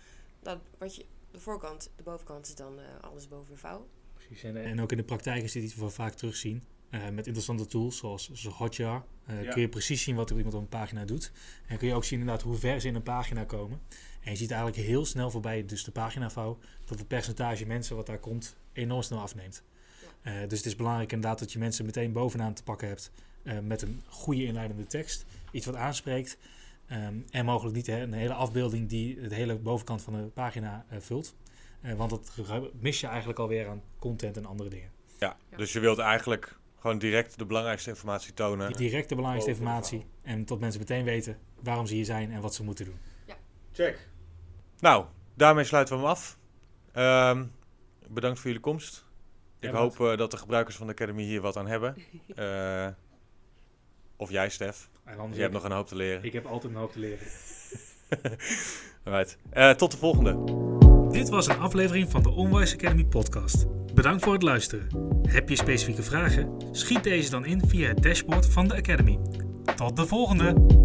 dan 0.42 0.62
wat 0.78 0.96
je, 0.96 1.06
de 1.34 1.40
voorkant, 1.40 1.92
de 1.96 2.04
bovenkant 2.04 2.48
is 2.48 2.56
dan 2.56 2.80
eh, 2.80 2.86
alles 3.02 3.28
boven 3.28 3.54
de 3.54 3.60
vouw. 3.60 3.88
Precies. 4.14 4.44
En, 4.44 4.64
en 4.64 4.82
ook 4.82 4.92
in 4.92 4.98
de 4.98 5.04
praktijk 5.04 5.44
is 5.44 5.52
dit 5.52 5.64
iets 5.64 5.76
wat 5.76 5.90
we 5.90 5.96
vaak 5.96 6.14
terugzien. 6.14 6.64
Eh, 6.90 7.02
met 7.10 7.26
interessante 7.26 7.66
tools 7.66 7.98
zoals, 7.98 8.30
zoals 8.34 8.58
Hotjar 8.58 9.06
eh, 9.26 9.44
Ja. 9.44 9.52
kun 9.52 9.62
je 9.62 9.70
precies 9.70 10.04
zien 10.04 10.16
wat 10.16 10.30
er 10.30 10.36
iemand 10.38 10.56
op 10.56 10.62
een 10.62 10.68
pagina 10.68 11.06
doet. 11.06 11.32
En 11.68 11.78
kun 11.78 11.88
je 11.88 11.94
ook 11.94 12.04
zien 12.04 12.20
inderdaad 12.20 12.44
hoe 12.44 12.56
ver 12.56 12.82
ze 12.82 12.88
in 12.88 12.96
een 12.96 13.04
pagina 13.04 13.44
komen. 13.44 13.82
En 14.22 14.32
je 14.32 14.38
ziet 14.38 14.52
eigenlijk 14.52 14.88
heel 14.88 15.06
snel 15.06 15.32
voorbij, 15.32 15.66
dus 15.66 15.84
de 15.84 15.92
paginavouw, 15.92 16.60
dat 16.86 17.00
het 17.00 17.08
percentage 17.08 17.66
mensen 17.66 17.96
wat 17.96 18.06
daar 18.06 18.20
komt 18.20 18.56
enorm 18.74 19.02
snel 19.02 19.20
afneemt. 19.20 19.64
Eh, 20.22 20.34
dus 20.48 20.58
het 20.58 20.66
is 20.66 20.76
belangrijk 20.76 21.12
inderdaad 21.12 21.40
dat 21.40 21.52
je 21.52 21.60
mensen 21.60 21.86
meteen 21.86 22.12
bovenaan 22.12 22.54
te 22.54 22.64
pakken 22.64 22.88
hebt 22.88 23.12
eh, 23.44 23.60
met 23.60 23.82
een 23.82 24.02
goede 24.08 24.44
inleidende 24.44 24.86
tekst. 24.88 25.26
Iets 25.52 25.66
wat 25.66 25.76
aanspreekt. 25.76 26.38
Ehm, 26.94 27.16
en 27.32 27.46
mogelijk 27.46 27.76
niet 27.76 27.88
hè, 27.88 28.02
een 28.02 28.14
hele 28.14 28.34
afbeelding 28.34 28.90
die 28.90 29.28
de 29.28 29.36
hele 29.36 29.56
bovenkant 29.58 30.02
van 30.02 30.14
de 30.14 30.22
pagina 30.22 30.86
eh, 30.90 30.98
vult. 31.00 31.36
Eh, 31.82 31.94
want 31.94 32.10
dat 32.10 32.32
mis 32.80 33.00
je 33.00 33.08
eigenlijk 33.08 33.40
alweer 33.40 33.68
aan 33.68 33.82
content 34.00 34.38
en 34.38 34.46
andere 34.46 34.70
dingen. 34.70 34.90
Ja, 35.20 35.38
Ja. 35.50 35.58
dus 35.58 35.74
je 35.74 35.80
wilt 35.80 36.00
eigenlijk 36.00 36.58
gewoon 36.80 36.98
direct 36.98 37.38
de 37.38 37.46
belangrijkste 37.46 37.90
informatie 37.90 38.34
tonen. 38.34 38.74
Direct 38.74 39.10
de 39.10 39.16
belangrijkste 39.16 39.52
Boven 39.52 39.66
de 39.66 39.72
informatie. 39.72 40.06
En 40.22 40.46
tot 40.46 40.60
mensen 40.60 40.80
meteen 40.80 41.04
weten 41.04 41.38
waarom 41.60 41.86
ze 41.86 41.94
hier 41.94 42.06
zijn 42.06 42.32
en 42.32 42.42
wat 42.42 42.54
ze 42.54 42.64
moeten 42.64 42.86
doen. 42.86 42.98
Check. 43.72 44.08
Nou, 44.80 45.06
daarmee 45.34 45.64
sluiten 45.64 45.96
we 45.96 46.02
hem 46.02 46.10
af. 46.10 46.38
Ehm, 46.92 47.46
bedankt 48.10 48.38
voor 48.40 48.48
jullie 48.48 48.64
komst. 48.64 49.06
Ik 49.60 49.72
Ja, 49.72 49.78
hoop 49.78 50.00
eh, 50.00 50.18
dat 50.18 50.32
de 50.32 50.38
gebruikers 50.38 50.76
van 50.76 50.88
de 50.88 50.94
Academy 50.94 51.24
hier 51.24 51.42
wat 51.42 51.58
aan 51.58 51.68
hebben. 51.68 51.96
Of 54.16 54.30
jij, 54.30 54.50
Stef. 54.50 54.90
En 55.06 55.18
anders 55.18 55.36
Je 55.36 55.42
hebt 55.42 55.54
nog 55.54 55.64
een 55.64 55.72
hoop 55.72 55.88
te 55.88 55.96
leren. 55.96 56.24
Ik 56.24 56.34
heb 56.34 56.46
altijd 56.46 56.74
een 56.74 56.80
hoop 56.80 56.92
te 56.92 57.00
leren. 57.00 57.28
Alright. 59.04 59.38
Eh, 59.50 59.70
tot 59.70 59.92
de 59.92 59.98
volgende. 59.98 60.62
Dit 61.12 61.30
was 61.30 61.48
een 61.48 61.60
aflevering 61.60 62.12
van 62.12 62.24
de 62.24 62.30
Onwise 62.30 62.76
Academy 62.76 63.06
podcast. 63.06 63.66
Bedankt 63.94 64.24
voor 64.24 64.34
het 64.34 64.44
luisteren. 64.44 64.88
Heb 65.28 65.50
je 65.50 65.56
specifieke 65.56 66.04
vragen? 66.04 66.58
Schiet 66.72 67.04
deze 67.04 67.30
dan 67.30 67.46
in 67.46 67.62
via 67.68 67.88
het 67.88 68.04
dashboard 68.04 68.46
van 68.46 68.68
de 68.68 68.76
Academy. 68.76 69.20
Tot 69.76 69.96
de 69.96 70.08
volgende! 70.08 70.82